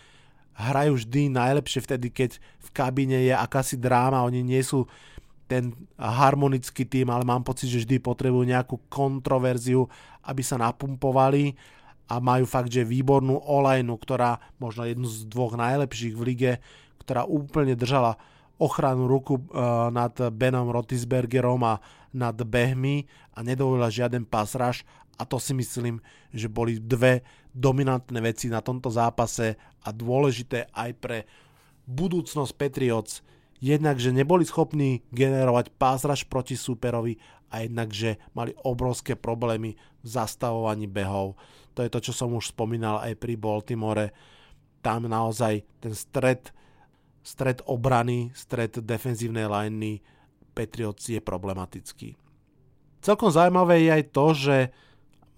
hrajú 0.52 1.00
vždy 1.00 1.32
najlepšie 1.32 1.80
vtedy, 1.84 2.12
keď 2.12 2.30
v 2.36 2.68
kabíne 2.74 3.16
je 3.24 3.32
akási 3.32 3.80
dráma, 3.80 4.26
oni 4.28 4.44
nie 4.44 4.60
sú 4.60 4.84
ten 5.50 5.74
harmonický 5.98 6.86
tým, 6.86 7.10
ale 7.10 7.26
mám 7.26 7.42
pocit, 7.42 7.66
že 7.66 7.82
vždy 7.82 7.98
potrebujú 7.98 8.46
nejakú 8.46 8.86
kontroverziu, 8.86 9.90
aby 10.22 10.46
sa 10.46 10.54
napumpovali 10.54 11.58
a 12.06 12.22
majú 12.22 12.46
fakt, 12.46 12.70
že 12.70 12.86
výbornú 12.86 13.34
olajnu, 13.34 13.98
ktorá 13.98 14.38
možno 14.62 14.86
jednu 14.86 15.10
z 15.10 15.26
dvoch 15.26 15.58
najlepších 15.58 16.14
v 16.14 16.22
lige, 16.22 16.52
ktorá 17.02 17.26
úplne 17.26 17.74
držala 17.74 18.14
ochranu 18.62 19.10
ruku 19.10 19.42
uh, 19.42 19.90
nad 19.90 20.14
Benom 20.30 20.70
Rotisbergerom 20.70 21.66
a 21.66 21.82
nad 22.14 22.38
behmi 22.38 23.10
a 23.34 23.42
nedovolila 23.42 23.90
žiaden 23.90 24.22
pasraž 24.22 24.86
a 25.20 25.28
to 25.28 25.36
si 25.36 25.52
myslím, 25.52 26.00
že 26.32 26.48
boli 26.48 26.80
dve 26.80 27.20
dominantné 27.52 28.24
veci 28.24 28.48
na 28.48 28.64
tomto 28.64 28.88
zápase 28.88 29.58
a 29.84 29.92
dôležité 29.92 30.72
aj 30.72 30.90
pre 30.96 31.18
budúcnosť 31.84 32.52
Patriots. 32.56 33.20
Jednak, 33.60 34.00
že 34.00 34.16
neboli 34.16 34.48
schopní 34.48 35.04
generovať 35.12 35.68
pásraž 35.76 36.24
proti 36.24 36.56
súperovi 36.56 37.20
a 37.52 37.60
jednak, 37.60 37.92
že 37.92 38.16
mali 38.32 38.56
obrovské 38.64 39.20
problémy 39.20 39.76
v 40.00 40.06
zastavovaní 40.06 40.88
behov. 40.88 41.36
To 41.76 41.84
je 41.84 41.92
to, 41.92 42.00
čo 42.00 42.12
som 42.16 42.32
už 42.32 42.56
spomínal 42.56 43.04
aj 43.04 43.20
pri 43.20 43.36
Baltimore. 43.36 44.16
Tam 44.80 45.04
naozaj 45.04 45.60
ten 45.76 45.92
stred, 45.92 46.48
stred 47.20 47.60
obrany, 47.68 48.32
stred 48.32 48.80
defenzívnej 48.80 49.44
liney 49.44 50.00
Patriots 50.56 51.12
je 51.12 51.20
problematický. 51.20 52.16
Celkom 53.00 53.28
zaujímavé 53.32 53.84
je 53.84 53.90
aj 53.92 54.04
to, 54.12 54.26
že 54.36 54.56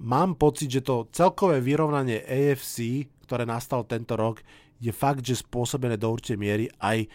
mám 0.03 0.35
pocit, 0.35 0.71
že 0.71 0.83
to 0.83 1.11
celkové 1.15 1.63
vyrovnanie 1.63 2.23
AFC, 2.23 3.07
ktoré 3.27 3.47
nastalo 3.47 3.87
tento 3.87 4.19
rok, 4.19 4.43
je 4.83 4.91
fakt, 4.91 5.23
že 5.23 5.39
spôsobené 5.39 5.95
do 5.95 6.11
určitej 6.11 6.39
miery 6.39 6.67
aj 6.83 7.07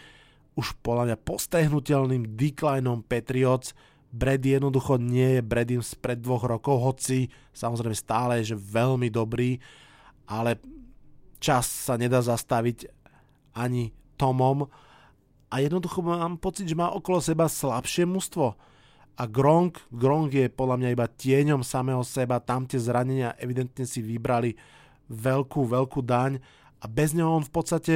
už 0.57 0.73
podľa 0.81 1.13
mňa 1.13 1.17
postehnutelným 1.21 2.33
declinom 2.33 3.05
Patriots. 3.05 3.77
Brady 4.09 4.57
jednoducho 4.57 4.97
nie 4.97 5.37
je 5.37 5.45
Bradym 5.45 5.85
spred 5.85 6.17
dvoch 6.17 6.49
rokov, 6.49 6.81
hoci 6.81 7.29
samozrejme 7.53 7.93
stále 7.93 8.41
je 8.41 8.55
že 8.55 8.57
veľmi 8.57 9.13
dobrý, 9.13 9.61
ale 10.25 10.57
čas 11.37 11.69
sa 11.69 11.93
nedá 11.93 12.25
zastaviť 12.25 12.89
ani 13.53 13.93
Tomom. 14.17 14.65
A 15.53 15.61
jednoducho 15.61 16.01
mám 16.01 16.41
pocit, 16.41 16.65
že 16.65 16.75
má 16.75 16.89
okolo 16.89 17.21
seba 17.21 17.45
slabšie 17.45 18.09
mužstvo. 18.09 18.57
A 19.17 19.23
Gronk, 19.29 19.81
Gronk 19.93 20.33
je 20.33 20.49
podľa 20.49 20.77
mňa 20.81 20.89
iba 20.93 21.05
tieňom 21.05 21.61
samého 21.61 22.01
seba, 22.01 22.41
tam 22.41 22.65
tie 22.65 22.81
zranenia 22.81 23.37
evidentne 23.37 23.85
si 23.85 24.01
vybrali 24.01 24.57
veľkú, 25.09 25.69
veľkú 25.69 26.01
daň. 26.01 26.41
A 26.81 26.85
bez 26.89 27.13
neho 27.13 27.29
on 27.29 27.45
v 27.45 27.53
podstate 27.53 27.95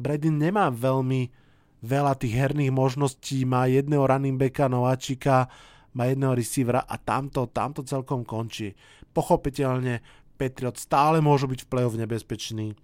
Brady 0.00 0.32
nemá 0.32 0.68
veľmi 0.72 1.32
veľa 1.80 2.16
tých 2.16 2.36
herných 2.36 2.72
možností, 2.72 3.44
má 3.48 3.68
jedného 3.68 4.04
running 4.04 4.36
backa, 4.36 4.68
nováčika, 4.68 5.48
má 5.96 6.06
jedného 6.06 6.36
receivera 6.36 6.84
a 6.86 6.96
tamto, 7.00 7.48
tamto 7.50 7.82
celkom 7.82 8.22
končí. 8.22 8.76
Pochopiteľne 9.10 10.04
Patriot 10.38 10.78
stále 10.78 11.18
môžu 11.18 11.50
byť 11.50 11.66
v 11.66 11.70
play-off 11.70 11.98
nebezpeční, 11.98 12.78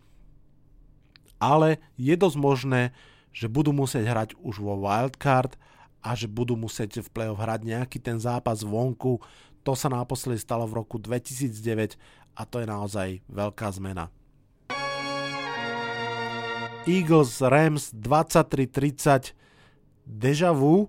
ale 1.40 1.80
je 2.00 2.14
dosť 2.16 2.36
možné, 2.40 2.82
že 3.36 3.52
budú 3.52 3.72
musieť 3.76 4.04
hrať 4.08 4.30
už 4.40 4.64
vo 4.64 4.80
wildcard 4.80 5.54
a 6.00 6.16
že 6.16 6.24
budú 6.24 6.56
musieť 6.56 7.04
v 7.04 7.12
play-off 7.12 7.40
hrať 7.40 7.60
nejaký 7.68 7.98
ten 8.00 8.16
zápas 8.16 8.64
vonku. 8.64 9.20
To 9.60 9.72
sa 9.76 9.92
naposledy 9.92 10.40
stalo 10.40 10.64
v 10.64 10.80
roku 10.80 10.96
2009 10.96 12.00
a 12.36 12.42
to 12.48 12.64
je 12.64 12.66
naozaj 12.66 13.08
veľká 13.28 13.68
zmena. 13.76 14.08
Eagles 16.86 17.42
Rams 17.42 17.90
23-30 17.98 19.34
Deja 20.06 20.54
vu. 20.54 20.86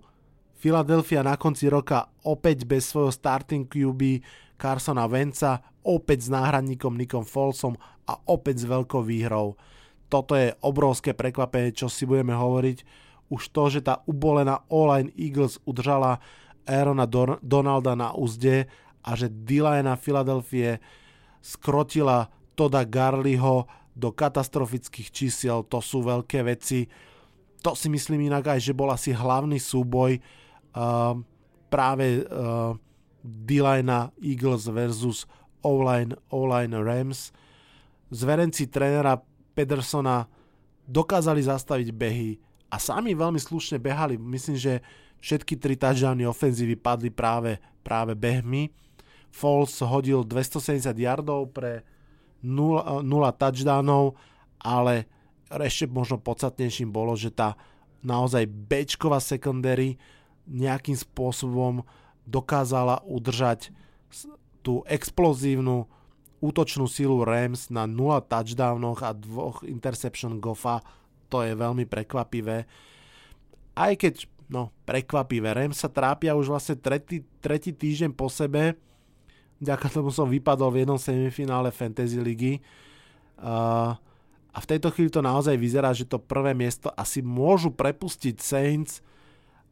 Philadelphia 0.54 1.26
na 1.26 1.34
konci 1.42 1.66
roka 1.74 2.14
opäť 2.22 2.70
bez 2.70 2.94
svojho 2.94 3.10
starting 3.10 3.66
QB 3.66 4.22
Carsona 4.62 5.10
Venca, 5.10 5.58
opäť 5.82 6.30
s 6.30 6.30
náhradníkom 6.30 6.94
Nikom 6.94 7.26
Folsom 7.26 7.74
a 8.06 8.14
opäť 8.30 8.62
s 8.62 8.70
veľkou 8.70 9.02
výhrou. 9.02 9.58
Toto 10.06 10.38
je 10.38 10.54
obrovské 10.62 11.18
prekvapenie, 11.18 11.74
čo 11.74 11.90
si 11.90 12.06
budeme 12.06 12.38
hovoriť. 12.38 12.78
Už 13.34 13.50
to, 13.50 13.66
že 13.74 13.82
tá 13.82 14.06
ubolená 14.06 14.70
All-Line 14.70 15.10
Eagles 15.18 15.58
udržala 15.66 16.22
Aarona 16.70 17.10
Don- 17.10 17.42
Donalda 17.42 17.98
na 17.98 18.14
úzde 18.14 18.70
a 19.02 19.18
že 19.18 19.34
D-line 19.34 19.90
Filadelfie 19.98 20.78
skrotila 21.42 22.30
Toda 22.54 22.86
Garliho 22.86 23.66
do 23.98 24.14
katastrofických 24.14 25.10
čísiel, 25.10 25.66
to 25.66 25.82
sú 25.82 26.06
veľké 26.06 26.46
veci. 26.46 26.86
To 27.66 27.74
si 27.74 27.90
myslím 27.90 28.30
inak 28.30 28.54
aj, 28.54 28.60
že 28.62 28.78
bol 28.78 28.94
asi 28.94 29.10
hlavný 29.10 29.58
súboj 29.58 30.22
uh, 30.22 31.18
práve 31.74 32.22
uh, 32.22 32.78
D-line 33.26 34.14
Eagles 34.22 34.70
versus 34.70 35.26
O-line, 35.66 36.14
O-line 36.30 36.78
Rams. 36.78 37.34
Zverenci 38.14 38.70
trénera 38.70 39.18
Pedersona 39.58 40.30
dokázali 40.86 41.42
zastaviť 41.42 41.90
behy, 41.92 42.38
a 42.68 42.78
sami 42.78 43.16
veľmi 43.16 43.40
slušne 43.40 43.80
behali. 43.80 44.20
Myslím, 44.20 44.60
že 44.60 44.84
všetky 45.24 45.56
tri 45.56 45.80
touchdowny 45.80 46.28
ofenzívy 46.28 46.76
padli 46.76 47.08
práve, 47.08 47.60
práve 47.82 48.14
behmi. 48.14 48.72
Foles 49.32 49.76
hodil 49.84 50.24
270 50.24 50.92
yardov 50.96 51.52
pre 51.52 51.84
0, 52.44 53.02
0 53.02 53.08
touchdownov, 53.38 54.18
ale 54.62 55.08
ešte 55.48 55.88
možno 55.88 56.20
podstatnejším 56.20 56.92
bolo, 56.92 57.16
že 57.16 57.32
tá 57.32 57.56
naozaj 58.04 58.46
bečková 58.48 59.18
secondary 59.24 59.98
nejakým 60.48 60.96
spôsobom 60.96 61.84
dokázala 62.28 63.04
udržať 63.08 63.72
tú 64.64 64.84
explozívnu 64.88 65.88
útočnú 66.44 66.86
silu 66.86 67.24
Rams 67.24 67.72
na 67.74 67.90
0 67.90 68.22
touchdownoch 68.28 69.02
a 69.02 69.16
dvoch 69.16 69.64
interception 69.66 70.38
Goffa. 70.38 70.84
To 71.32 71.44
je 71.44 71.56
veľmi 71.56 71.88
prekvapivé. 71.90 72.68
Aj 73.74 73.94
keď, 73.96 74.28
no, 74.52 74.70
prekvapivé, 74.86 75.56
Rams 75.56 75.82
sa 75.82 75.90
trápia 75.90 76.38
už 76.38 76.52
vlastne 76.52 76.76
tretí, 76.78 77.26
tretí 77.42 77.74
týždeň 77.74 78.12
po 78.14 78.30
sebe, 78.30 78.78
Ďakujem 79.58 79.94
tomu 79.94 80.12
som 80.14 80.30
vypadol 80.30 80.70
v 80.70 80.80
jednom 80.86 81.00
semifinále 81.02 81.74
Fantasy 81.74 82.22
ligy. 82.22 82.62
A 83.42 84.58
v 84.58 84.70
tejto 84.70 84.90
chvíli 84.94 85.10
to 85.10 85.22
naozaj 85.22 85.58
vyzerá, 85.58 85.94
že 85.94 86.06
to 86.06 86.22
prvé 86.22 86.54
miesto 86.54 86.94
asi 86.94 87.22
môžu 87.26 87.74
prepustiť 87.74 88.38
Saints. 88.38 89.02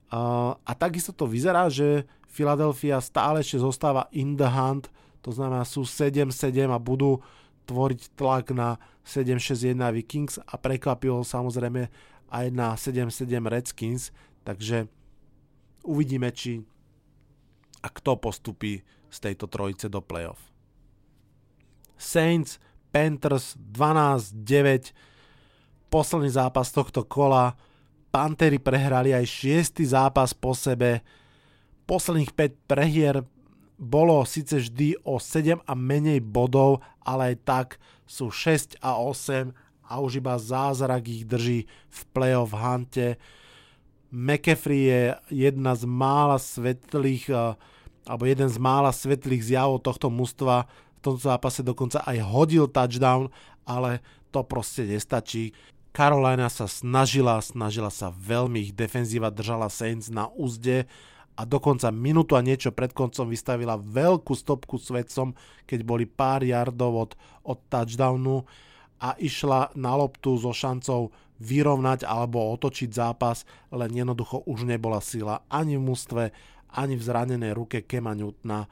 A 0.09 0.71
takisto 0.77 1.13
to 1.13 1.25
vyzerá, 1.29 1.69
že 1.69 2.05
Philadelphia 2.29 3.01
stále 3.01 3.41
ešte 3.41 3.63
zostáva 3.63 4.11
in 4.11 4.35
the 4.35 4.45
hunt, 4.45 4.91
to 5.23 5.33
znamená 5.33 5.65
sú 5.65 5.87
7-7 5.87 6.69
a 6.69 6.77
budú 6.77 7.23
tvoriť 7.65 8.13
tlak 8.13 8.53
na 8.53 8.77
7-6-1 9.01 9.79
Vikings 9.95 10.37
a 10.43 10.53
prekvapilo 10.59 11.25
samozrejme 11.25 11.89
aj 12.29 12.45
na 12.53 12.77
7-7 12.77 13.25
Redskins, 13.49 14.13
takže 14.45 14.85
uvidíme, 15.81 16.29
či 16.29 16.61
a 17.81 17.89
kto 17.89 18.17
postupí 18.17 18.85
z 19.09 19.17
tejto 19.19 19.45
trojice 19.47 19.89
do 19.89 20.01
playoff. 20.01 20.39
Saints, 21.95 22.59
Panthers 22.91 23.55
12-9, 23.59 24.91
posledný 25.89 26.29
zápas 26.31 26.71
tohto 26.71 27.07
kola, 27.07 27.55
Pantery 28.11 28.59
prehrali 28.63 29.11
aj 29.11 29.27
šiestý 29.27 29.83
zápas 29.83 30.31
po 30.31 30.55
sebe, 30.55 31.03
posledných 31.83 32.31
5 32.31 32.69
prehier 32.71 33.15
bolo 33.75 34.23
síce 34.23 34.63
vždy 34.63 35.03
o 35.03 35.19
7 35.19 35.59
a 35.67 35.73
menej 35.75 36.23
bodov, 36.23 36.79
ale 37.03 37.35
aj 37.35 37.37
tak 37.43 37.67
sú 38.07 38.31
6 38.31 38.79
a 38.79 38.95
8 38.95 39.51
a 39.85 39.93
už 39.99 40.23
iba 40.23 40.39
zázrak 40.39 41.03
ich 41.11 41.27
drží 41.27 41.67
v 41.67 41.99
playoff 42.15 42.55
hante. 42.55 43.19
McAfee 44.15 44.87
je 44.87 45.01
jedna 45.29 45.75
z 45.75 45.83
mála 45.83 46.39
svetlých 46.39 47.29
eh, 47.29 47.59
alebo 48.05 48.29
jeden 48.29 48.47
z 48.47 48.57
mála 48.61 48.93
svetlých 48.93 49.41
zjavov 49.41 49.81
tohto 49.81 50.13
mužstva. 50.13 50.65
V 50.65 50.99
tomto 51.01 51.21
zápase 51.25 51.65
dokonca 51.65 52.01
aj 52.05 52.17
hodil 52.21 52.69
touchdown, 52.69 53.33
ale 53.65 54.01
to 54.29 54.45
proste 54.45 54.85
nestačí. 54.85 55.53
Carolina 55.95 56.51
sa 56.51 56.67
snažila, 56.67 57.39
snažila 57.39 57.87
sa 57.87 58.11
veľmi, 58.11 58.69
ich 58.69 58.73
defenzíva 58.75 59.31
držala 59.31 59.71
Saints 59.71 60.11
na 60.11 60.27
úzde 60.35 60.85
a 61.35 61.47
dokonca 61.47 61.87
minútu 61.91 62.35
a 62.35 62.43
niečo 62.43 62.75
pred 62.75 62.91
koncom 62.91 63.31
vystavila 63.31 63.79
veľkú 63.79 64.35
stopku 64.35 64.75
svedcom, 64.75 65.35
keď 65.63 65.79
boli 65.87 66.03
pár 66.03 66.43
yardov 66.43 66.91
od, 66.95 67.11
od 67.47 67.59
touchdownu 67.71 68.43
a 68.99 69.15
išla 69.19 69.75
na 69.75 69.95
loptu 69.95 70.35
so 70.39 70.51
šancou 70.51 71.15
vyrovnať 71.39 72.07
alebo 72.07 72.55
otočiť 72.55 72.89
zápas, 72.95 73.43
len 73.75 73.91
jednoducho 73.91 74.47
už 74.47 74.63
nebola 74.63 75.03
sila 75.03 75.43
ani 75.51 75.75
v 75.75 75.83
mústve, 75.83 76.23
ani 76.75 76.99
v 76.99 77.03
zranenej 77.03 77.55
ruke 77.55 77.87
Kema 77.87 78.11
Newtona. 78.11 78.67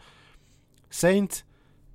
Saints, 0.91 1.47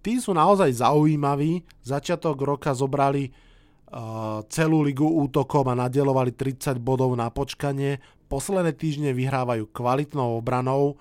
tí 0.03 0.19
sú 0.19 0.35
naozaj 0.35 0.81
zaujímaví, 0.81 1.63
začiatok 1.85 2.41
roka 2.43 2.75
zobrali 2.75 3.31
uh, 3.31 4.43
celú 4.49 4.83
ligu 4.83 5.07
útokom 5.07 5.69
a 5.71 5.79
nadelovali 5.79 6.35
30 6.35 6.81
bodov 6.81 7.15
na 7.15 7.31
počkanie, 7.31 8.01
posledné 8.27 8.75
týždne 8.75 9.15
vyhrávajú 9.15 9.71
kvalitnou 9.71 10.41
obranou, 10.41 10.99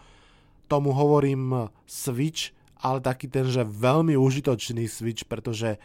tomu 0.68 0.92
hovorím 0.92 1.72
switch, 1.88 2.52
ale 2.78 3.02
taký 3.02 3.32
ten, 3.32 3.48
že 3.48 3.66
veľmi 3.66 4.14
užitočný 4.14 4.86
switch, 4.86 5.26
pretože 5.26 5.80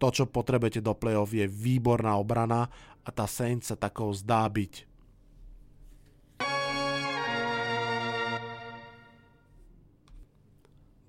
to, 0.00 0.08
čo 0.08 0.24
potrebujete 0.24 0.80
do 0.80 0.96
play-off 0.96 1.36
je 1.36 1.44
výborná 1.44 2.16
obrana 2.16 2.72
a 3.04 3.08
tá 3.12 3.28
Saints 3.28 3.68
sa 3.68 3.76
takou 3.76 4.08
zdá 4.16 4.48
byť. 4.48 4.89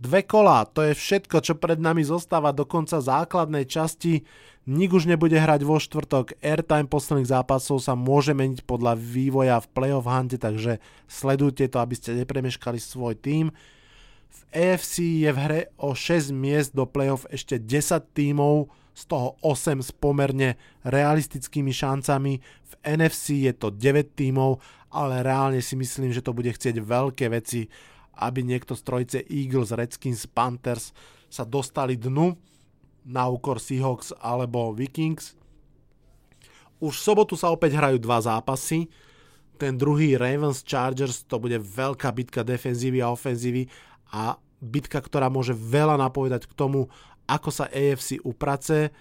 Dve 0.01 0.25
kola, 0.25 0.65
to 0.65 0.81
je 0.81 0.97
všetko, 0.97 1.45
čo 1.45 1.53
pred 1.53 1.77
nami 1.77 2.01
zostáva 2.01 2.49
do 2.49 2.65
konca 2.65 2.97
základnej 2.97 3.69
časti. 3.69 4.25
Nik 4.65 4.97
už 4.97 5.05
nebude 5.05 5.37
hrať 5.37 5.61
vo 5.61 5.77
štvrtok, 5.77 6.41
airtime 6.41 6.89
posledných 6.89 7.29
zápasov 7.29 7.77
sa 7.85 7.93
môže 7.93 8.33
meniť 8.33 8.65
podľa 8.65 8.97
vývoja 8.97 9.61
v 9.61 9.69
playoff 9.69 10.09
hante, 10.09 10.41
takže 10.41 10.81
sledujte 11.05 11.69
to, 11.69 11.77
aby 11.77 11.93
ste 11.93 12.17
nepremeškali 12.17 12.81
svoj 12.81 13.13
tým. 13.13 13.53
V 14.33 14.41
AFC 14.49 15.21
je 15.21 15.29
v 15.29 15.37
hre 15.37 15.61
o 15.77 15.93
6 15.93 16.33
miest 16.33 16.73
do 16.73 16.89
playoff 16.89 17.29
ešte 17.29 17.61
10 17.61 18.01
tímov, 18.17 18.73
z 18.97 19.03
toho 19.05 19.37
8 19.45 19.85
s 19.85 19.93
pomerne 19.93 20.57
realistickými 20.81 21.71
šancami. 21.71 22.41
V 22.41 22.73
NFC 22.83 23.45
je 23.45 23.53
to 23.53 23.69
9 23.69 24.17
tímov, 24.17 24.59
ale 24.91 25.21
reálne 25.23 25.61
si 25.61 25.77
myslím, 25.77 26.09
že 26.09 26.25
to 26.25 26.35
bude 26.35 26.51
chcieť 26.51 26.81
veľké 26.81 27.31
veci, 27.31 27.69
aby 28.21 28.45
niekto 28.45 28.77
z 28.77 28.81
trojice 28.85 29.19
Eagles, 29.25 29.73
Redskins, 29.73 30.29
Panthers 30.29 30.93
sa 31.25 31.41
dostali 31.41 31.97
dnu 31.97 32.37
na 33.09 33.25
úkor 33.25 33.57
Seahawks 33.57 34.13
alebo 34.21 34.69
Vikings. 34.77 35.33
Už 36.77 36.97
v 36.97 37.05
sobotu 37.13 37.33
sa 37.33 37.49
opäť 37.49 37.77
hrajú 37.77 37.97
dva 37.97 38.21
zápasy. 38.21 38.85
Ten 39.57 39.77
druhý 39.77 40.17
Ravens 40.17 40.61
Chargers 40.61 41.25
to 41.25 41.37
bude 41.37 41.57
veľká 41.57 42.09
bitka 42.13 42.41
defenzívy 42.45 43.01
a 43.01 43.13
ofenzívy 43.13 43.69
a 44.13 44.37
bitka, 44.61 45.01
ktorá 45.01 45.29
môže 45.29 45.53
veľa 45.53 45.97
napovedať 45.97 46.45
k 46.45 46.53
tomu, 46.53 46.89
ako 47.25 47.49
sa 47.49 47.65
AFC 47.69 48.21
uprace. 48.21 48.93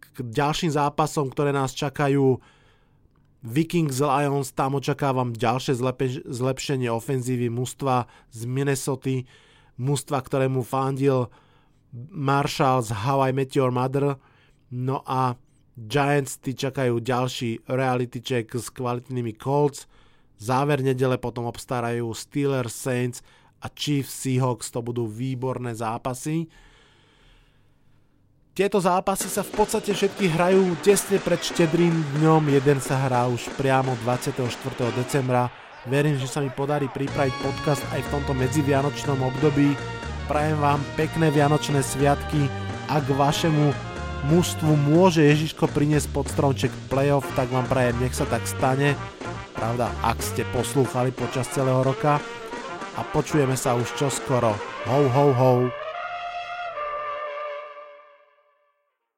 K 0.00 0.24
ďalším 0.24 0.72
zápasom, 0.72 1.28
ktoré 1.28 1.52
nás 1.52 1.76
čakajú 1.76 2.40
Vikings 3.44 4.00
Lions, 4.00 4.52
tam 4.56 4.80
očakávam 4.80 5.36
ďalšie 5.36 5.76
zlepšenie 6.24 6.88
ofenzívy 6.88 7.52
mužstva 7.52 8.08
z 8.32 8.40
Minnesota, 8.48 9.24
mužstva, 9.76 10.24
ktorému 10.24 10.64
fandil 10.64 11.28
Marshall 12.10 12.84
z 12.84 12.90
How 13.04 13.28
I 13.28 13.32
Met 13.36 13.52
Your 13.56 13.72
Mother. 13.72 14.16
No 14.72 15.04
a 15.04 15.36
Giants 15.76 16.40
tí 16.40 16.56
čakajú 16.56 17.04
ďalší 17.04 17.68
reality 17.68 18.24
check 18.24 18.48
s 18.56 18.72
kvalitnými 18.72 19.36
Colts. 19.36 19.84
Záver 20.40 20.80
nedele 20.80 21.20
potom 21.20 21.44
obstarajú 21.48 22.12
Steelers, 22.16 22.72
Saints 22.72 23.20
a 23.60 23.68
Chiefs 23.68 24.24
Seahawks. 24.24 24.72
To 24.72 24.80
budú 24.80 25.04
výborné 25.04 25.76
zápasy. 25.76 26.48
Tieto 28.56 28.80
zápasy 28.80 29.28
sa 29.28 29.44
v 29.44 29.52
podstate 29.52 29.92
všetky 29.92 30.32
hrajú 30.32 30.80
tesne 30.80 31.20
pred 31.20 31.36
štedrým 31.44 31.92
dňom. 32.16 32.48
Jeden 32.48 32.80
sa 32.80 32.96
hrá 33.04 33.28
už 33.28 33.52
priamo 33.60 33.92
24. 34.00 34.48
decembra. 34.96 35.52
Verím, 35.84 36.16
že 36.16 36.24
sa 36.24 36.40
mi 36.40 36.48
podarí 36.48 36.88
pripraviť 36.88 37.36
podcast 37.44 37.84
aj 37.92 38.00
v 38.00 38.10
tomto 38.16 38.32
medzivianočnom 38.32 39.20
období 39.20 39.76
prajem 40.26 40.58
vám 40.58 40.82
pekné 40.98 41.30
Vianočné 41.30 41.86
sviatky 41.86 42.50
a 42.90 42.98
k 42.98 43.08
vašemu 43.14 43.70
mužstvu 44.26 44.74
môže 44.74 45.22
Ježiško 45.22 45.70
priniesť 45.70 46.10
pod 46.10 46.26
stromček 46.26 46.74
playoff, 46.90 47.26
tak 47.38 47.46
vám 47.54 47.66
prajem, 47.70 47.94
nech 48.02 48.14
sa 48.14 48.26
tak 48.26 48.42
stane. 48.42 48.98
Pravda, 49.54 49.88
ak 50.02 50.18
ste 50.20 50.42
poslúchali 50.50 51.14
počas 51.14 51.46
celého 51.54 51.80
roka. 51.80 52.18
A 52.96 53.04
počujeme 53.12 53.54
sa 53.54 53.76
už 53.76 53.92
čoskoro. 53.94 54.56
Ho, 54.88 55.00
ho, 55.12 55.26
ho. 55.36 55.85